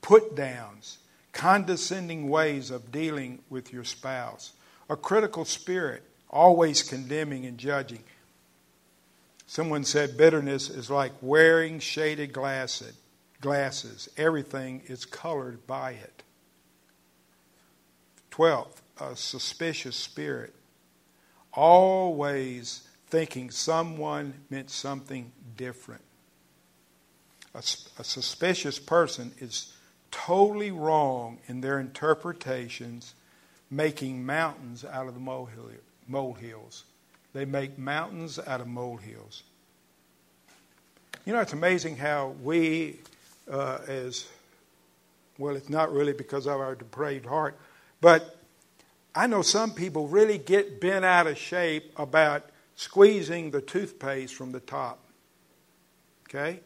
put 0.06 0.36
downs, 0.36 0.98
condescending 1.32 2.28
ways 2.28 2.70
of 2.70 2.92
dealing 2.92 3.40
with 3.50 3.72
your 3.72 3.82
spouse, 3.82 4.52
a 4.88 4.94
critical 4.94 5.44
spirit, 5.44 6.00
always 6.30 6.84
condemning 6.84 7.44
and 7.44 7.58
judging. 7.58 8.04
Someone 9.48 9.82
said 9.82 10.16
bitterness 10.16 10.70
is 10.70 10.90
like 10.90 11.10
wearing 11.20 11.80
shaded 11.80 12.32
glasses. 12.32 12.94
Everything 14.16 14.80
is 14.86 15.04
colored 15.04 15.66
by 15.66 15.90
it. 15.90 16.22
Twelfth, 18.30 18.80
a 19.00 19.16
suspicious 19.16 19.96
spirit. 19.96 20.54
Always 21.52 22.86
thinking 23.08 23.50
someone 23.50 24.34
meant 24.50 24.70
something 24.70 25.32
different. 25.56 26.02
A, 27.56 27.64
a 27.98 28.04
suspicious 28.04 28.78
person 28.78 29.32
is 29.40 29.72
totally 30.16 30.70
wrong 30.70 31.38
in 31.46 31.60
their 31.60 31.78
interpretations, 31.78 33.14
making 33.70 34.24
mountains 34.24 34.84
out 34.84 35.06
of 35.06 35.14
the 35.14 35.20
molehills. 36.08 36.84
They 37.34 37.44
make 37.44 37.78
mountains 37.78 38.38
out 38.46 38.62
of 38.62 38.66
molehills. 38.66 39.42
You 41.26 41.34
know, 41.34 41.40
it's 41.40 41.52
amazing 41.52 41.96
how 41.96 42.34
we, 42.42 42.98
uh, 43.50 43.78
as 43.86 44.26
well, 45.38 45.54
it's 45.54 45.68
not 45.68 45.92
really 45.92 46.14
because 46.14 46.46
of 46.46 46.60
our 46.60 46.74
depraved 46.74 47.26
heart, 47.26 47.58
but 48.00 48.40
I 49.14 49.26
know 49.26 49.42
some 49.42 49.72
people 49.72 50.08
really 50.08 50.38
get 50.38 50.80
bent 50.80 51.04
out 51.04 51.26
of 51.26 51.36
shape 51.36 51.92
about 51.98 52.48
squeezing 52.74 53.50
the 53.50 53.60
toothpaste 53.60 54.34
from 54.34 54.52
the 54.52 54.60
top. 54.60 54.98
Okay? 56.28 56.60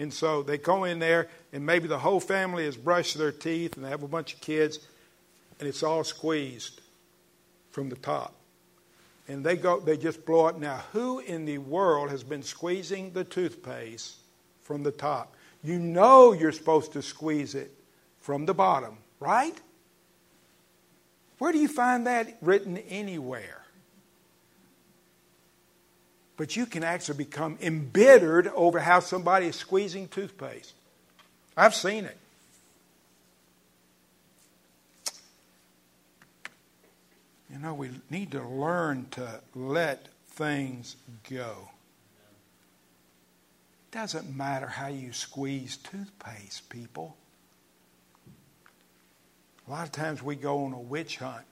And 0.00 0.12
so 0.12 0.42
they 0.42 0.56
go 0.56 0.84
in 0.84 0.98
there, 0.98 1.28
and 1.52 1.64
maybe 1.64 1.86
the 1.86 1.98
whole 1.98 2.20
family 2.20 2.64
has 2.64 2.74
brushed 2.74 3.18
their 3.18 3.32
teeth, 3.32 3.76
and 3.76 3.84
they 3.84 3.90
have 3.90 4.02
a 4.02 4.08
bunch 4.08 4.32
of 4.32 4.40
kids, 4.40 4.78
and 5.58 5.68
it's 5.68 5.82
all 5.82 6.04
squeezed 6.04 6.80
from 7.70 7.90
the 7.90 7.96
top. 7.96 8.34
And 9.28 9.44
they 9.44 9.56
go 9.56 9.78
they 9.78 9.98
just 9.98 10.24
blow 10.24 10.46
up. 10.46 10.58
now 10.58 10.82
who 10.92 11.18
in 11.20 11.44
the 11.44 11.58
world 11.58 12.10
has 12.10 12.24
been 12.24 12.42
squeezing 12.42 13.12
the 13.12 13.24
toothpaste 13.24 14.16
from 14.62 14.82
the 14.82 14.90
top? 14.90 15.36
You 15.62 15.78
know 15.78 16.32
you're 16.32 16.50
supposed 16.50 16.94
to 16.94 17.02
squeeze 17.02 17.54
it 17.54 17.70
from 18.20 18.46
the 18.46 18.54
bottom 18.54 18.96
right? 19.20 19.60
Where 21.38 21.52
do 21.52 21.58
you 21.58 21.68
find 21.68 22.06
that 22.06 22.38
written 22.40 22.78
anywhere 22.78 23.59
but 26.40 26.56
you 26.56 26.64
can 26.64 26.82
actually 26.82 27.18
become 27.18 27.58
embittered 27.60 28.48
over 28.54 28.80
how 28.80 28.98
somebody 28.98 29.44
is 29.44 29.56
squeezing 29.56 30.08
toothpaste 30.08 30.72
i've 31.54 31.74
seen 31.74 32.06
it 32.06 32.16
You 37.52 37.58
know, 37.58 37.74
we 37.74 37.90
need 38.08 38.30
to 38.30 38.46
learn 38.46 39.06
to 39.12 39.40
let 39.54 40.06
things 40.28 40.96
go. 41.28 41.70
It 43.88 43.96
doesn't 43.96 44.34
matter 44.36 44.68
how 44.68 44.86
you 44.86 45.12
squeeze 45.12 45.76
toothpaste, 45.76 46.70
people. 46.70 47.16
A 49.66 49.70
lot 49.70 49.84
of 49.84 49.92
times 49.92 50.22
we 50.22 50.36
go 50.36 50.64
on 50.64 50.72
a 50.72 50.78
witch 50.78 51.16
hunt 51.16 51.44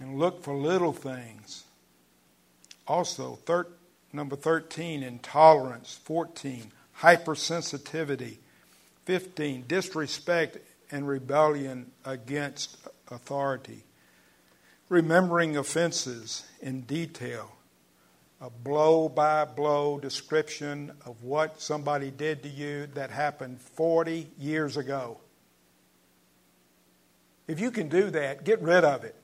and 0.00 0.18
look 0.18 0.42
for 0.42 0.54
little 0.54 0.94
things. 0.94 1.64
Also, 2.88 3.38
thir- 3.44 3.68
number 4.12 4.34
13, 4.34 5.02
intolerance. 5.02 6.00
14, 6.04 6.72
hypersensitivity. 7.00 8.38
15, 9.04 9.64
disrespect 9.68 10.58
and 10.90 11.06
rebellion 11.06 11.90
against 12.04 12.76
authority. 13.10 13.84
Remembering 14.88 15.56
offenses 15.56 16.44
in 16.62 16.80
detail, 16.82 17.52
a 18.40 18.48
blow 18.48 19.08
by 19.08 19.44
blow 19.44 19.98
description 19.98 20.92
of 21.04 21.22
what 21.22 21.60
somebody 21.60 22.10
did 22.10 22.42
to 22.42 22.48
you 22.48 22.86
that 22.94 23.10
happened 23.10 23.60
40 23.60 24.28
years 24.38 24.76
ago. 24.76 25.18
If 27.46 27.60
you 27.60 27.70
can 27.70 27.88
do 27.88 28.10
that, 28.10 28.44
get 28.44 28.60
rid 28.60 28.84
of 28.84 29.04
it 29.04 29.16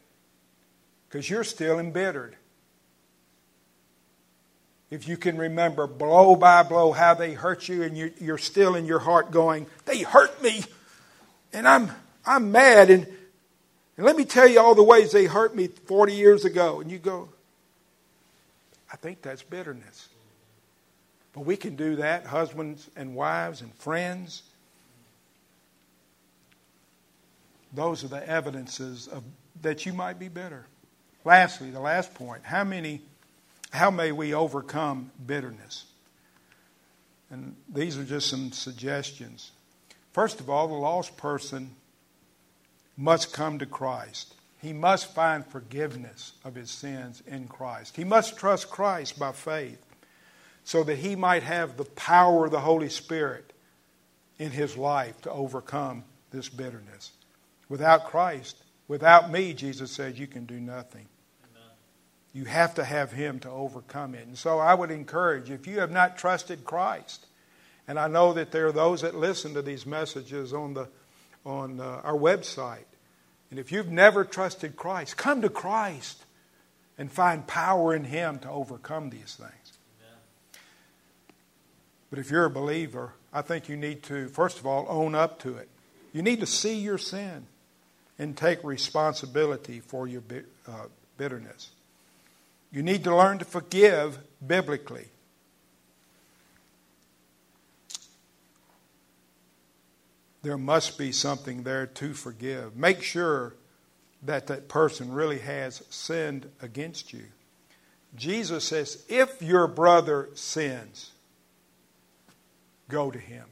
because 1.08 1.28
you're 1.28 1.44
still 1.44 1.78
embittered. 1.78 2.36
If 4.90 5.08
you 5.08 5.16
can 5.16 5.36
remember 5.36 5.86
blow 5.86 6.36
by 6.36 6.62
blow 6.62 6.92
how 6.92 7.14
they 7.14 7.32
hurt 7.32 7.68
you 7.68 7.82
and 7.82 7.96
you're 7.96 8.38
still 8.38 8.74
in 8.74 8.84
your 8.84 9.00
heart 9.00 9.30
going, 9.30 9.66
they 9.86 10.02
hurt 10.02 10.42
me 10.42 10.64
and 11.54 11.66
I'm, 11.66 11.90
I'm 12.26 12.52
mad. 12.52 12.90
And, 12.90 13.06
and 13.96 14.04
let 14.04 14.16
me 14.16 14.24
tell 14.24 14.46
you 14.46 14.60
all 14.60 14.74
the 14.74 14.82
ways 14.82 15.12
they 15.12 15.24
hurt 15.24 15.54
me 15.54 15.68
40 15.68 16.12
years 16.12 16.44
ago. 16.44 16.80
And 16.80 16.90
you 16.90 16.98
go, 16.98 17.28
I 18.92 18.96
think 18.96 19.22
that's 19.22 19.42
bitterness. 19.42 20.08
But 21.32 21.40
we 21.42 21.56
can 21.56 21.76
do 21.76 21.96
that, 21.96 22.26
husbands 22.26 22.88
and 22.96 23.14
wives 23.14 23.60
and 23.60 23.74
friends. 23.74 24.42
Those 27.72 28.04
are 28.04 28.08
the 28.08 28.28
evidences 28.28 29.08
of, 29.08 29.24
that 29.62 29.84
you 29.84 29.92
might 29.92 30.18
be 30.18 30.28
bitter. 30.28 30.66
Lastly, 31.24 31.70
the 31.70 31.80
last 31.80 32.14
point 32.14 32.44
how 32.44 32.62
many, 32.62 33.02
how 33.74 33.90
may 33.90 34.12
we 34.12 34.34
overcome 34.34 35.10
bitterness? 35.26 35.86
And 37.30 37.56
these 37.68 37.98
are 37.98 38.04
just 38.04 38.28
some 38.28 38.52
suggestions. 38.52 39.50
First 40.12 40.38
of 40.38 40.48
all, 40.48 40.68
the 40.68 40.74
lost 40.74 41.16
person 41.16 41.74
must 42.96 43.32
come 43.32 43.58
to 43.58 43.66
Christ. 43.66 44.34
He 44.62 44.72
must 44.72 45.12
find 45.12 45.44
forgiveness 45.44 46.34
of 46.44 46.54
his 46.54 46.70
sins 46.70 47.22
in 47.26 47.48
Christ. 47.48 47.96
He 47.96 48.04
must 48.04 48.38
trust 48.38 48.70
Christ 48.70 49.18
by 49.18 49.32
faith 49.32 49.84
so 50.62 50.84
that 50.84 50.98
he 50.98 51.16
might 51.16 51.42
have 51.42 51.76
the 51.76 51.84
power 51.84 52.44
of 52.44 52.52
the 52.52 52.60
Holy 52.60 52.88
Spirit 52.88 53.52
in 54.38 54.52
his 54.52 54.76
life 54.76 55.20
to 55.22 55.32
overcome 55.32 56.04
this 56.30 56.48
bitterness. 56.48 57.10
Without 57.68 58.06
Christ, 58.06 58.56
without 58.86 59.32
me, 59.32 59.52
Jesus 59.52 59.90
says, 59.90 60.18
you 60.18 60.28
can 60.28 60.46
do 60.46 60.60
nothing. 60.60 61.06
Amen. 62.34 62.44
You 62.46 62.50
have 62.50 62.74
to 62.74 62.84
have 62.84 63.12
Him 63.12 63.38
to 63.40 63.50
overcome 63.50 64.14
it. 64.14 64.26
And 64.26 64.36
so 64.36 64.58
I 64.58 64.74
would 64.74 64.90
encourage 64.90 65.50
if 65.50 65.66
you 65.66 65.80
have 65.80 65.90
not 65.90 66.18
trusted 66.18 66.64
Christ, 66.64 67.26
and 67.86 67.98
I 67.98 68.08
know 68.08 68.32
that 68.32 68.50
there 68.50 68.66
are 68.66 68.72
those 68.72 69.02
that 69.02 69.14
listen 69.14 69.54
to 69.54 69.62
these 69.62 69.86
messages 69.86 70.52
on, 70.52 70.74
the, 70.74 70.88
on 71.44 71.80
uh, 71.80 72.00
our 72.02 72.16
website, 72.16 72.86
and 73.50 73.58
if 73.60 73.70
you've 73.70 73.90
never 73.90 74.24
trusted 74.24 74.74
Christ, 74.74 75.16
come 75.16 75.42
to 75.42 75.48
Christ 75.48 76.24
and 76.98 77.10
find 77.12 77.46
power 77.46 77.94
in 77.94 78.04
Him 78.04 78.38
to 78.40 78.50
overcome 78.50 79.10
these 79.10 79.36
things. 79.36 79.50
But 82.10 82.20
if 82.20 82.30
you're 82.30 82.44
a 82.44 82.50
believer, 82.50 83.14
I 83.32 83.42
think 83.42 83.68
you 83.68 83.76
need 83.76 84.04
to, 84.04 84.28
first 84.28 84.60
of 84.60 84.66
all, 84.66 84.86
own 84.88 85.16
up 85.16 85.40
to 85.40 85.56
it. 85.56 85.68
You 86.12 86.22
need 86.22 86.38
to 86.40 86.46
see 86.46 86.76
your 86.76 86.96
sin 86.96 87.46
and 88.20 88.36
take 88.36 88.62
responsibility 88.62 89.80
for 89.80 90.06
your 90.06 90.22
uh, 90.68 90.84
bitterness. 91.16 91.70
You 92.74 92.82
need 92.82 93.04
to 93.04 93.14
learn 93.14 93.38
to 93.38 93.44
forgive 93.44 94.18
biblically. 94.44 95.06
There 100.42 100.58
must 100.58 100.98
be 100.98 101.12
something 101.12 101.62
there 101.62 101.86
to 101.86 102.14
forgive. 102.14 102.76
Make 102.76 103.00
sure 103.00 103.54
that 104.24 104.48
that 104.48 104.66
person 104.66 105.12
really 105.12 105.38
has 105.38 105.84
sinned 105.88 106.50
against 106.60 107.12
you. 107.12 107.26
Jesus 108.16 108.64
says, 108.64 109.04
if 109.08 109.40
your 109.40 109.68
brother 109.68 110.30
sins, 110.34 111.12
go 112.88 113.12
to 113.12 113.20
him. 113.20 113.44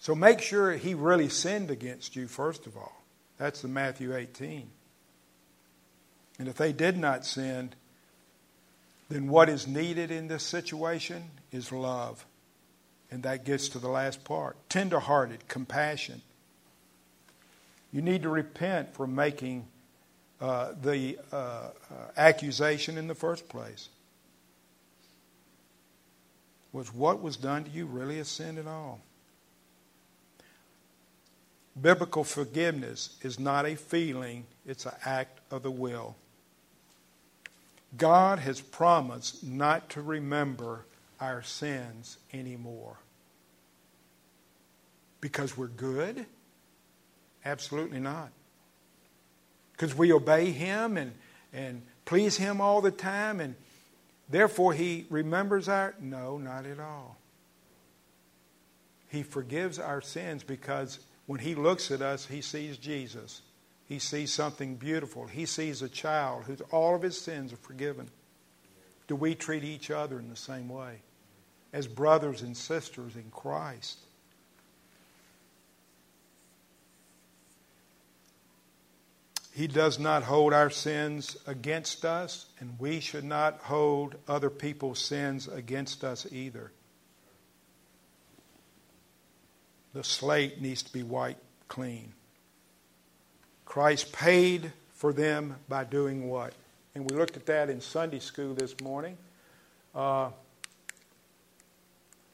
So 0.00 0.16
make 0.16 0.40
sure 0.40 0.72
he 0.72 0.94
really 0.94 1.28
sinned 1.28 1.70
against 1.70 2.16
you, 2.16 2.26
first 2.26 2.66
of 2.66 2.76
all. 2.76 3.04
That's 3.38 3.62
the 3.62 3.68
Matthew 3.68 4.14
18. 4.14 4.68
And 6.38 6.48
if 6.48 6.56
they 6.56 6.72
did 6.72 6.96
not 6.96 7.24
sin, 7.24 7.72
then 9.08 9.28
what 9.28 9.48
is 9.48 9.66
needed 9.66 10.10
in 10.10 10.28
this 10.28 10.42
situation 10.42 11.30
is 11.52 11.70
love. 11.70 12.24
And 13.10 13.22
that 13.22 13.44
gets 13.44 13.68
to 13.70 13.78
the 13.78 13.88
last 13.88 14.24
part 14.24 14.56
tenderhearted, 14.68 15.46
compassion. 15.48 16.22
You 17.92 18.02
need 18.02 18.22
to 18.22 18.28
repent 18.28 18.94
for 18.94 19.06
making 19.06 19.66
uh, 20.40 20.72
the 20.82 21.18
uh, 21.32 21.36
uh, 21.36 21.70
accusation 22.16 22.98
in 22.98 23.06
the 23.06 23.14
first 23.14 23.48
place. 23.48 23.88
Was 26.72 26.92
what 26.92 27.22
was 27.22 27.36
done 27.36 27.64
to 27.64 27.70
you 27.70 27.86
really 27.86 28.18
a 28.18 28.24
sin 28.24 28.58
at 28.58 28.66
all? 28.66 29.00
Biblical 31.80 32.24
forgiveness 32.24 33.16
is 33.22 33.38
not 33.38 33.64
a 33.64 33.76
feeling, 33.76 34.44
it's 34.66 34.86
an 34.86 34.94
act 35.04 35.38
of 35.52 35.62
the 35.62 35.70
will. 35.70 36.16
God 37.96 38.38
has 38.40 38.60
promised 38.60 39.44
not 39.44 39.90
to 39.90 40.02
remember 40.02 40.84
our 41.20 41.42
sins 41.42 42.18
anymore. 42.32 42.96
Because 45.20 45.56
we're 45.56 45.68
good? 45.68 46.26
Absolutely 47.44 48.00
not. 48.00 48.30
Because 49.72 49.94
we 49.94 50.12
obey 50.12 50.50
Him 50.50 50.96
and, 50.96 51.12
and 51.52 51.82
please 52.04 52.36
Him 52.36 52.60
all 52.60 52.80
the 52.80 52.90
time 52.90 53.40
and 53.40 53.54
therefore 54.28 54.72
He 54.72 55.06
remembers 55.10 55.68
our. 55.68 55.94
No, 56.00 56.38
not 56.38 56.66
at 56.66 56.80
all. 56.80 57.16
He 59.08 59.22
forgives 59.22 59.78
our 59.78 60.00
sins 60.00 60.42
because 60.42 60.98
when 61.26 61.40
he 61.40 61.54
looks 61.54 61.90
at 61.90 62.02
us, 62.02 62.26
he 62.26 62.40
sees 62.40 62.76
Jesus. 62.76 63.42
He 63.86 63.98
sees 63.98 64.32
something 64.32 64.76
beautiful. 64.76 65.26
He 65.26 65.46
sees 65.46 65.82
a 65.82 65.88
child 65.88 66.44
whose 66.44 66.60
all 66.70 66.94
of 66.94 67.02
his 67.02 67.20
sins 67.20 67.52
are 67.52 67.56
forgiven. 67.56 68.08
Do 69.06 69.16
we 69.16 69.34
treat 69.34 69.64
each 69.64 69.90
other 69.90 70.18
in 70.18 70.30
the 70.30 70.36
same 70.36 70.68
way? 70.68 71.00
As 71.72 71.86
brothers 71.86 72.42
and 72.42 72.56
sisters 72.56 73.16
in 73.16 73.30
Christ. 73.30 73.98
He 79.52 79.66
does 79.66 79.98
not 79.98 80.24
hold 80.24 80.52
our 80.52 80.70
sins 80.70 81.36
against 81.46 82.04
us, 82.04 82.46
and 82.58 82.76
we 82.78 83.00
should 83.00 83.24
not 83.24 83.60
hold 83.60 84.16
other 84.26 84.50
people's 84.50 84.98
sins 84.98 85.46
against 85.46 86.02
us 86.02 86.26
either. 86.32 86.72
the 89.94 90.04
slate 90.04 90.60
needs 90.60 90.82
to 90.82 90.92
be 90.92 91.02
wiped 91.02 91.40
clean. 91.68 92.12
Christ 93.64 94.12
paid 94.12 94.72
for 94.92 95.12
them 95.12 95.56
by 95.68 95.84
doing 95.84 96.28
what? 96.28 96.52
And 96.94 97.08
we 97.10 97.16
looked 97.16 97.36
at 97.36 97.46
that 97.46 97.70
in 97.70 97.80
Sunday 97.80 98.20
school 98.20 98.54
this 98.54 98.78
morning. 98.80 99.16
Uh, 99.94 100.30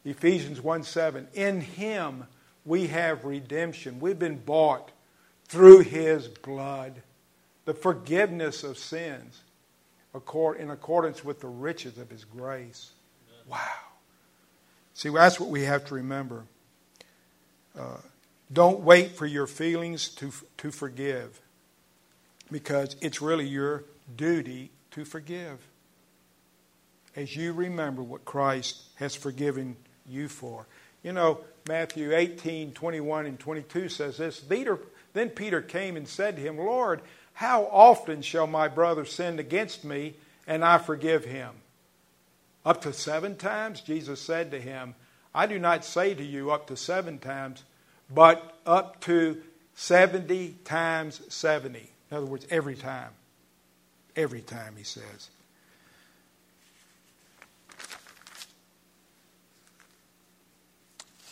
Ephesians 0.04 0.60
1 0.60 0.82
7. 0.82 1.28
In 1.34 1.60
him 1.60 2.24
we 2.64 2.88
have 2.88 3.24
redemption. 3.24 4.00
We've 4.00 4.18
been 4.18 4.38
bought 4.38 4.90
through 5.46 5.80
his 5.80 6.28
blood, 6.28 7.02
the 7.64 7.74
forgiveness 7.74 8.62
of 8.62 8.78
sins 8.78 9.40
in 10.14 10.70
accordance 10.70 11.24
with 11.24 11.40
the 11.40 11.48
riches 11.48 11.98
of 11.98 12.10
his 12.10 12.24
grace. 12.24 12.90
Wow. 13.48 13.58
See, 14.94 15.08
that's 15.08 15.40
what 15.40 15.50
we 15.50 15.62
have 15.62 15.86
to 15.86 15.94
remember. 15.94 16.44
Uh, 17.78 17.96
don't 18.52 18.80
wait 18.80 19.16
for 19.16 19.26
your 19.26 19.46
feelings 19.46 20.08
to, 20.08 20.32
to 20.58 20.70
forgive 20.70 21.40
because 22.50 22.96
it's 23.00 23.22
really 23.22 23.46
your 23.46 23.84
duty 24.16 24.70
to 24.90 25.04
forgive 25.04 25.58
as 27.16 27.34
you 27.34 27.52
remember 27.52 28.02
what 28.02 28.24
Christ 28.24 28.82
has 28.96 29.14
forgiven 29.14 29.76
you 30.06 30.28
for. 30.28 30.66
You 31.02 31.12
know, 31.12 31.40
Matthew 31.68 32.14
18, 32.14 32.72
21 32.72 33.26
and 33.26 33.38
22 33.38 33.88
says 33.88 34.16
this 34.16 34.40
Then 35.12 35.30
Peter 35.30 35.62
came 35.62 35.96
and 35.96 36.08
said 36.08 36.36
to 36.36 36.42
him, 36.42 36.58
Lord, 36.58 37.00
how 37.34 37.64
often 37.70 38.22
shall 38.22 38.46
my 38.46 38.68
brother 38.68 39.04
sin 39.04 39.38
against 39.38 39.84
me 39.84 40.14
and 40.46 40.64
I 40.64 40.78
forgive 40.78 41.24
him? 41.24 41.50
Up 42.64 42.82
to 42.82 42.92
seven 42.92 43.36
times? 43.36 43.80
Jesus 43.80 44.20
said 44.20 44.50
to 44.50 44.60
him, 44.60 44.94
I 45.34 45.46
do 45.46 45.58
not 45.58 45.84
say 45.84 46.14
to 46.14 46.24
you 46.24 46.50
up 46.50 46.66
to 46.66 46.76
seven 46.76 47.18
times, 47.18 47.62
but 48.14 48.58
up 48.66 49.00
to 49.02 49.40
70 49.74 50.56
times 50.64 51.20
70. 51.32 51.78
In 52.10 52.16
other 52.16 52.26
words, 52.26 52.46
every 52.50 52.74
time. 52.74 53.10
Every 54.16 54.40
time, 54.40 54.74
he 54.76 54.84
says. 54.84 55.30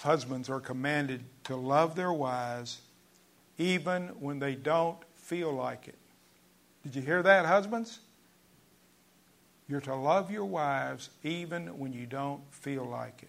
Husbands 0.00 0.48
are 0.48 0.60
commanded 0.60 1.22
to 1.44 1.56
love 1.56 1.96
their 1.96 2.12
wives 2.12 2.80
even 3.58 4.08
when 4.20 4.38
they 4.38 4.54
don't 4.54 4.98
feel 5.16 5.52
like 5.52 5.88
it. 5.88 5.98
Did 6.84 6.94
you 6.94 7.02
hear 7.02 7.22
that, 7.22 7.44
husbands? 7.44 7.98
You're 9.68 9.80
to 9.82 9.94
love 9.94 10.30
your 10.30 10.46
wives 10.46 11.10
even 11.24 11.78
when 11.78 11.92
you 11.92 12.06
don't 12.06 12.40
feel 12.50 12.84
like 12.84 13.22
it. 13.22 13.28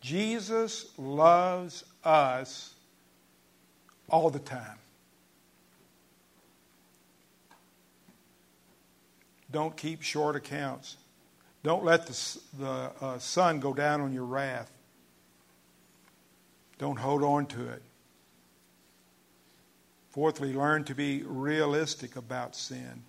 Jesus 0.00 0.86
loves 0.96 1.84
us 2.08 2.72
all 4.08 4.30
the 4.30 4.38
time. 4.38 4.78
Don't 9.50 9.76
keep 9.76 10.02
short 10.02 10.36
accounts. 10.36 10.96
Don't 11.62 11.84
let 11.84 12.06
the, 12.06 12.38
the 12.58 12.90
uh, 13.00 13.18
sun 13.18 13.60
go 13.60 13.74
down 13.74 14.00
on 14.00 14.12
your 14.12 14.24
wrath. 14.24 14.70
Don't 16.78 16.98
hold 16.98 17.22
on 17.22 17.46
to 17.46 17.68
it. 17.68 17.82
Fourthly, 20.10 20.52
learn 20.52 20.84
to 20.84 20.94
be 20.94 21.22
realistic 21.24 22.16
about 22.16 22.56
sin. 22.56 23.02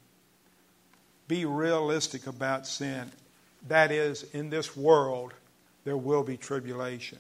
Be 1.27 1.45
realistic 1.45 2.27
about 2.27 2.67
sin. 2.67 3.11
That 3.67 3.91
is, 3.91 4.23
in 4.33 4.49
this 4.49 4.75
world, 4.75 5.33
there 5.83 5.97
will 5.97 6.23
be 6.23 6.37
tribulation. 6.37 7.19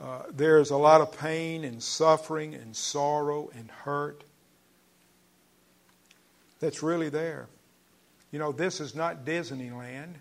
Uh, 0.00 0.22
there's 0.30 0.70
a 0.70 0.76
lot 0.76 1.00
of 1.00 1.16
pain 1.18 1.64
and 1.64 1.82
suffering 1.82 2.54
and 2.54 2.74
sorrow 2.74 3.50
and 3.56 3.70
hurt 3.70 4.22
that's 6.60 6.82
really 6.82 7.08
there. 7.08 7.48
You 8.30 8.38
know, 8.38 8.52
this 8.52 8.80
is 8.80 8.94
not 8.94 9.24
Disneyland 9.24 10.14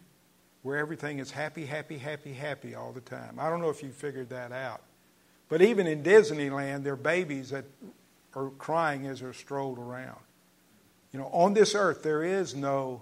where 0.63 0.77
everything 0.77 1.19
is 1.19 1.31
happy, 1.31 1.65
happy, 1.65 1.97
happy, 1.97 2.33
happy 2.33 2.75
all 2.75 2.91
the 2.91 3.01
time. 3.01 3.37
I 3.39 3.49
don't 3.49 3.61
know 3.61 3.69
if 3.69 3.83
you 3.83 3.89
figured 3.89 4.29
that 4.29 4.51
out. 4.51 4.81
But 5.49 5.61
even 5.61 5.87
in 5.87 6.03
Disneyland, 6.03 6.83
there 6.83 6.93
are 6.93 6.97
babies 6.97 7.51
that 7.51 7.65
are 8.35 8.49
crying 8.57 9.07
as 9.07 9.21
they're 9.21 9.33
strolled 9.33 9.79
around. 9.79 10.19
You 11.13 11.19
know, 11.19 11.27
on 11.27 11.53
this 11.53 11.73
earth, 11.73 12.03
there 12.03 12.23
is 12.23 12.53
no 12.53 13.01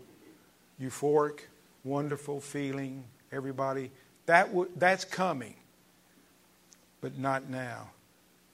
euphoric, 0.82 1.40
wonderful 1.84 2.40
feeling, 2.40 3.04
everybody. 3.32 3.92
That 4.28 4.48
w- 4.48 4.70
that's 4.76 5.06
coming 5.06 5.56
but 7.06 7.20
not 7.20 7.48
now. 7.48 7.92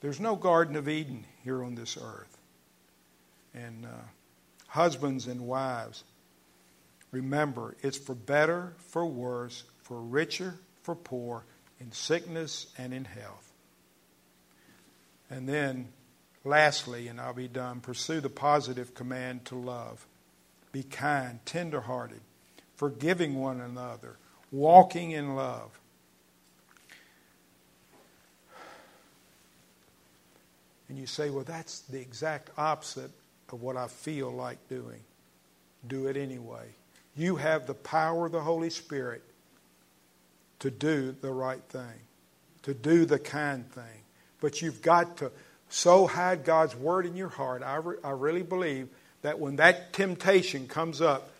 There's 0.01 0.19
no 0.19 0.35
Garden 0.35 0.75
of 0.75 0.89
Eden 0.89 1.23
here 1.41 1.63
on 1.63 1.73
this 1.73 1.95
earth. 1.95 2.37
And 3.53 3.85
uh, 3.85 4.03
husbands 4.67 5.27
and 5.27 5.47
wives, 5.47 6.03
Remember, 7.11 7.77
it's 7.81 7.97
for 7.97 8.13
better, 8.13 8.73
for 8.77 9.05
worse, 9.05 9.63
for 9.83 10.01
richer, 10.01 10.55
for 10.83 10.95
poor, 10.95 11.45
in 11.79 11.93
sickness 11.93 12.67
and 12.77 12.93
in 12.93 13.05
health. 13.05 13.53
And 15.29 15.47
then, 15.47 15.87
lastly, 16.43 17.07
and 17.07 17.21
I'll 17.21 17.33
be 17.33 17.47
done, 17.47 17.79
pursue 17.79 18.19
the 18.19 18.29
positive 18.29 18.93
command 18.93 19.45
to 19.45 19.55
love. 19.55 20.05
Be 20.73 20.83
kind, 20.83 21.39
tenderhearted, 21.45 22.19
forgiving 22.75 23.35
one 23.35 23.61
another, 23.61 24.17
walking 24.51 25.11
in 25.11 25.37
love. 25.37 25.80
And 30.91 30.99
you 30.99 31.07
say, 31.07 31.29
well, 31.29 31.45
that's 31.45 31.79
the 31.83 32.01
exact 32.01 32.49
opposite 32.57 33.11
of 33.49 33.61
what 33.61 33.77
I 33.77 33.87
feel 33.87 34.29
like 34.29 34.57
doing. 34.67 34.99
Do 35.87 36.07
it 36.07 36.17
anyway. 36.17 36.65
You 37.15 37.37
have 37.37 37.65
the 37.65 37.73
power 37.73 38.25
of 38.25 38.33
the 38.33 38.41
Holy 38.41 38.69
Spirit 38.69 39.23
to 40.59 40.69
do 40.69 41.15
the 41.21 41.31
right 41.31 41.63
thing, 41.69 42.01
to 42.63 42.73
do 42.73 43.05
the 43.05 43.19
kind 43.19 43.65
thing. 43.71 44.01
But 44.41 44.61
you've 44.61 44.81
got 44.81 45.15
to 45.19 45.31
so 45.69 46.07
hide 46.07 46.43
God's 46.43 46.75
word 46.75 47.05
in 47.05 47.15
your 47.15 47.29
heart. 47.29 47.63
I, 47.63 47.77
re- 47.77 47.95
I 48.03 48.11
really 48.11 48.43
believe 48.43 48.89
that 49.21 49.39
when 49.39 49.55
that 49.55 49.93
temptation 49.93 50.67
comes 50.67 50.99
up, 50.99 51.31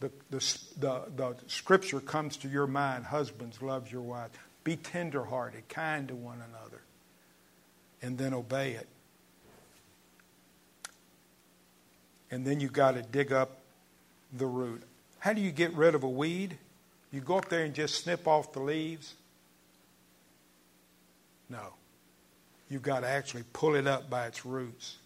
the, 0.00 0.10
the, 0.28 0.60
the, 0.78 1.02
the 1.16 1.36
scripture 1.46 2.00
comes 2.00 2.36
to 2.36 2.48
your 2.50 2.66
mind 2.66 3.06
husbands, 3.06 3.62
love 3.62 3.90
your 3.90 4.02
wives. 4.02 4.34
Be 4.64 4.76
tenderhearted, 4.76 5.66
kind 5.70 6.08
to 6.08 6.14
one 6.14 6.42
another, 6.46 6.82
and 8.02 8.18
then 8.18 8.34
obey 8.34 8.72
it. 8.72 8.86
And 12.30 12.46
then 12.46 12.60
you 12.60 12.68
got 12.68 12.92
to 12.92 13.02
dig 13.02 13.32
up 13.32 13.58
the 14.36 14.46
root. 14.46 14.82
How 15.18 15.32
do 15.32 15.40
you 15.40 15.50
get 15.50 15.72
rid 15.74 15.94
of 15.94 16.04
a 16.04 16.08
weed? 16.08 16.56
You 17.12 17.20
go 17.20 17.38
up 17.38 17.48
there 17.48 17.64
and 17.64 17.74
just 17.74 18.02
snip 18.02 18.28
off 18.28 18.52
the 18.52 18.60
leaves? 18.60 19.14
No. 21.48 21.74
You've 22.68 22.82
got 22.82 23.00
to 23.00 23.08
actually 23.08 23.44
pull 23.52 23.74
it 23.74 23.86
up 23.86 24.10
by 24.10 24.26
its 24.26 24.44
roots. 24.44 24.96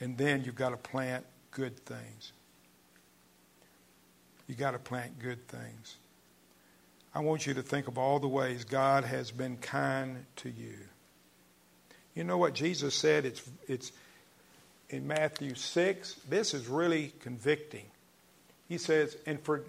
And 0.00 0.16
then 0.16 0.44
you've 0.44 0.54
got 0.54 0.70
to 0.70 0.76
plant 0.76 1.24
good 1.50 1.76
things. 1.84 2.32
You've 4.46 4.58
got 4.58 4.72
to 4.72 4.78
plant 4.78 5.18
good 5.18 5.46
things. 5.48 5.96
I 7.14 7.20
want 7.20 7.46
you 7.46 7.54
to 7.54 7.62
think 7.62 7.88
of 7.88 7.98
all 7.98 8.18
the 8.18 8.28
ways 8.28 8.64
God 8.64 9.04
has 9.04 9.30
been 9.30 9.56
kind 9.58 10.24
to 10.36 10.48
you. 10.48 10.78
You 12.14 12.24
know 12.24 12.38
what 12.38 12.54
Jesus 12.54 12.94
said? 12.94 13.24
It's, 13.24 13.42
it's, 13.68 13.92
in 14.92 15.06
Matthew 15.06 15.54
6, 15.54 16.14
this 16.28 16.54
is 16.54 16.68
really 16.68 17.12
convicting. 17.20 17.86
He 18.68 18.78
says, 18.78 19.16
and 19.26 19.40
for 19.40 19.64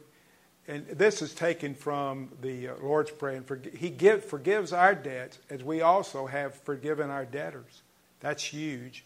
and 0.67 0.87
this 0.87 1.21
is 1.21 1.33
taken 1.33 1.75
from 1.75 2.29
the 2.41 2.69
uh, 2.69 2.73
Lord's 2.81 3.11
Prayer. 3.11 3.35
And 3.35 3.45
for, 3.45 3.59
he 3.75 3.89
give, 3.89 4.23
forgives 4.23 4.71
our 4.71 4.95
debts 4.95 5.37
as 5.49 5.61
we 5.61 5.81
also 5.81 6.25
have 6.25 6.55
forgiven 6.55 7.09
our 7.09 7.25
debtors. 7.25 7.81
That's 8.21 8.43
huge. 8.43 9.03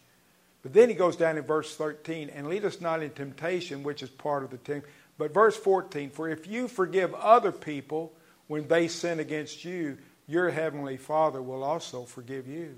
But 0.62 0.74
then 0.74 0.90
he 0.90 0.96
goes 0.96 1.16
down 1.16 1.38
in 1.38 1.44
verse 1.44 1.76
13, 1.76 2.30
and 2.30 2.48
lead 2.48 2.64
us 2.64 2.80
not 2.80 3.02
in 3.02 3.10
temptation, 3.10 3.82
which 3.82 4.04
is 4.04 4.10
part 4.10 4.44
of 4.44 4.52
the 4.52 4.58
temptation. 4.58 4.90
But 5.18 5.34
verse 5.34 5.58
14, 5.58 6.12
for 6.12 6.30
if 6.30 6.46
you 6.46 6.68
forgive 6.68 7.14
other 7.16 7.52
people 7.52 8.14
when 8.46 8.68
they 8.68 8.88
sin 8.88 9.20
against 9.20 9.66
you, 9.66 9.98
your 10.28 10.52
heavenly 10.52 10.98
Father 10.98 11.42
will 11.42 11.64
also 11.64 12.04
forgive 12.04 12.48
you. 12.48 12.76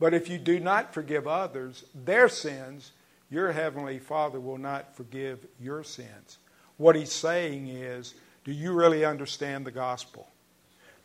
But 0.00 0.14
if 0.14 0.28
you 0.28 0.38
do 0.38 0.58
not 0.58 0.94
forgive 0.94 1.28
others 1.28 1.84
their 1.94 2.28
sins, 2.28 2.90
your 3.30 3.52
heavenly 3.52 4.00
Father 4.00 4.40
will 4.40 4.58
not 4.58 4.96
forgive 4.96 5.46
your 5.60 5.84
sins. 5.84 6.38
What 6.78 6.96
he's 6.96 7.12
saying 7.12 7.68
is, 7.68 8.14
do 8.44 8.50
you 8.50 8.72
really 8.72 9.04
understand 9.04 9.66
the 9.66 9.70
gospel? 9.70 10.26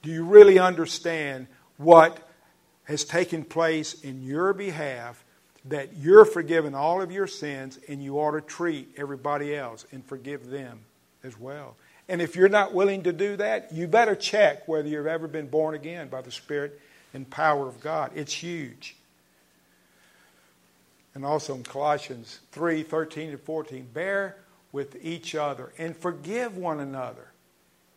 Do 0.02 0.10
you 0.10 0.24
really 0.24 0.58
understand 0.58 1.48
what 1.78 2.18
has 2.86 3.04
taken 3.04 3.44
place 3.44 4.02
in 4.02 4.24
your 4.24 4.54
behalf 4.54 5.24
that 5.66 5.98
you're 5.98 6.26
forgiven 6.26 6.74
all 6.74 7.02
of 7.02 7.12
your 7.12 7.28
sins 7.28 7.78
and 7.90 8.02
you 8.02 8.20
ought 8.20 8.32
to 8.32 8.42
treat 8.42 8.88
everybody 8.98 9.56
else 9.56 9.86
and 9.92 10.06
forgive 10.06 10.50
them 10.50 10.80
as 11.24 11.38
well? 11.38 11.76
And 12.08 12.22
if 12.22 12.36
you're 12.36 12.48
not 12.48 12.74
willing 12.74 13.04
to 13.04 13.12
do 13.12 13.36
that, 13.38 13.74
you 13.74 13.88
better 13.88 14.16
check 14.16 14.68
whether 14.68 14.88
you've 14.88 15.08
ever 15.08 15.28
been 15.28 15.48
born 15.48 15.76
again 15.76 16.08
by 16.08 16.22
the 16.22 16.32
Spirit 16.32 16.80
and 17.16 17.28
power 17.30 17.68
of 17.68 17.80
God. 17.80 18.12
It's 18.14 18.34
huge. 18.34 18.96
And 21.16 21.26
also 21.26 21.56
in 21.56 21.64
Colossians 21.64 22.42
3 22.52 22.84
13 22.84 23.30
and 23.30 23.40
14, 23.40 23.88
bear 23.94 24.36
with 24.72 24.98
each 25.02 25.34
other 25.34 25.72
and 25.78 25.96
forgive 25.96 26.58
one 26.58 26.82
another. 26.82 27.32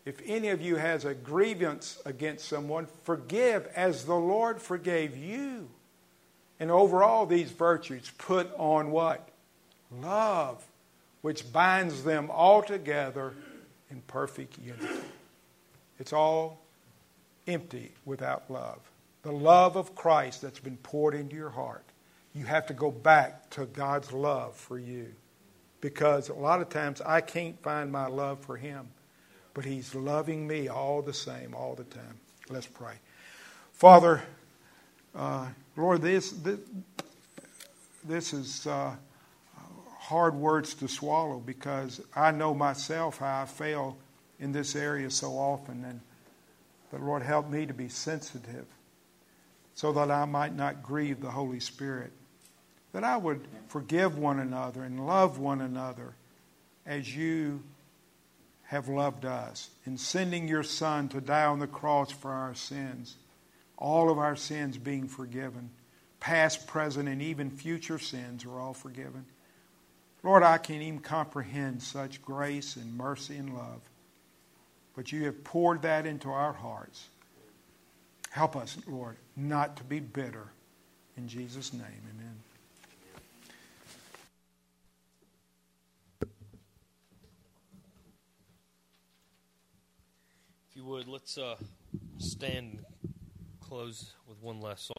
If 0.04 0.22
any 0.24 0.48
of 0.48 0.62
you 0.62 0.76
has 0.76 1.04
a 1.04 1.12
grievance 1.12 2.00
against 2.06 2.48
someone, 2.48 2.86
forgive 3.02 3.66
as 3.74 4.04
the 4.04 4.14
Lord 4.14 4.62
forgave 4.62 5.16
you. 5.16 5.68
And 6.60 6.70
over 6.70 7.02
all 7.02 7.26
these 7.26 7.50
virtues 7.50 8.10
put 8.16 8.48
on 8.56 8.90
what? 8.90 9.28
Love, 10.00 10.64
which 11.20 11.52
binds 11.52 12.04
them 12.04 12.30
all 12.30 12.62
together 12.62 13.34
in 13.90 14.00
perfect 14.02 14.58
unity. 14.58 15.04
It's 15.98 16.12
all 16.12 16.60
empty 17.46 17.92
without 18.04 18.50
love 18.50 18.87
the 19.28 19.34
love 19.34 19.76
of 19.76 19.94
Christ 19.94 20.40
that's 20.40 20.58
been 20.58 20.78
poured 20.78 21.14
into 21.14 21.36
your 21.36 21.50
heart, 21.50 21.84
you 22.34 22.46
have 22.46 22.66
to 22.68 22.72
go 22.72 22.90
back 22.90 23.50
to 23.50 23.66
God's 23.66 24.10
love 24.10 24.56
for 24.56 24.78
you. 24.78 25.08
Because 25.82 26.30
a 26.30 26.34
lot 26.34 26.62
of 26.62 26.70
times 26.70 27.02
I 27.04 27.20
can't 27.20 27.62
find 27.62 27.92
my 27.92 28.06
love 28.06 28.40
for 28.40 28.56
Him, 28.56 28.88
but 29.52 29.66
He's 29.66 29.94
loving 29.94 30.46
me 30.46 30.68
all 30.68 31.02
the 31.02 31.12
same, 31.12 31.54
all 31.54 31.74
the 31.74 31.84
time. 31.84 32.18
Let's 32.48 32.66
pray. 32.66 32.94
Father, 33.74 34.22
uh, 35.14 35.48
Lord, 35.76 36.00
this, 36.00 36.30
this, 36.30 36.58
this 38.04 38.32
is 38.32 38.66
uh, 38.66 38.96
hard 39.98 40.36
words 40.36 40.72
to 40.76 40.88
swallow 40.88 41.38
because 41.38 42.00
I 42.16 42.30
know 42.30 42.54
myself 42.54 43.18
how 43.18 43.42
I 43.42 43.44
fail 43.44 43.98
in 44.40 44.52
this 44.52 44.74
area 44.74 45.10
so 45.10 45.32
often. 45.32 45.84
And 45.84 46.00
but 46.90 47.02
Lord, 47.02 47.22
help 47.22 47.50
me 47.50 47.66
to 47.66 47.74
be 47.74 47.90
sensitive 47.90 48.64
so 49.78 49.92
that 49.92 50.10
I 50.10 50.24
might 50.24 50.56
not 50.56 50.82
grieve 50.82 51.20
the 51.20 51.30
Holy 51.30 51.60
Spirit. 51.60 52.10
That 52.92 53.04
I 53.04 53.16
would 53.16 53.46
forgive 53.68 54.18
one 54.18 54.40
another 54.40 54.82
and 54.82 55.06
love 55.06 55.38
one 55.38 55.60
another 55.60 56.14
as 56.84 57.14
you 57.14 57.62
have 58.64 58.88
loved 58.88 59.24
us 59.24 59.70
in 59.86 59.96
sending 59.96 60.48
your 60.48 60.64
Son 60.64 61.08
to 61.10 61.20
die 61.20 61.44
on 61.44 61.60
the 61.60 61.68
cross 61.68 62.10
for 62.10 62.32
our 62.32 62.56
sins, 62.56 63.18
all 63.76 64.10
of 64.10 64.18
our 64.18 64.34
sins 64.34 64.76
being 64.76 65.06
forgiven, 65.06 65.70
past, 66.18 66.66
present, 66.66 67.08
and 67.08 67.22
even 67.22 67.48
future 67.48 68.00
sins 68.00 68.44
are 68.44 68.58
all 68.58 68.74
forgiven. 68.74 69.26
Lord, 70.24 70.42
I 70.42 70.58
can't 70.58 70.82
even 70.82 70.98
comprehend 70.98 71.84
such 71.84 72.20
grace 72.20 72.74
and 72.74 72.96
mercy 72.96 73.36
and 73.36 73.54
love. 73.54 73.82
But 74.96 75.12
you 75.12 75.26
have 75.26 75.44
poured 75.44 75.82
that 75.82 76.04
into 76.04 76.30
our 76.30 76.52
hearts. 76.52 77.10
Help 78.30 78.56
us, 78.56 78.76
Lord, 78.86 79.16
not 79.36 79.76
to 79.76 79.84
be 79.84 80.00
bitter. 80.00 80.48
In 81.16 81.28
Jesus' 81.28 81.72
name, 81.72 81.82
amen. 81.82 82.40
If 90.70 90.76
you 90.76 90.84
would, 90.84 91.08
let's 91.08 91.38
uh, 91.38 91.56
stand 92.18 92.78
and 93.02 93.14
close 93.60 94.12
with 94.28 94.40
one 94.42 94.60
last 94.60 94.84
song. 94.84 94.86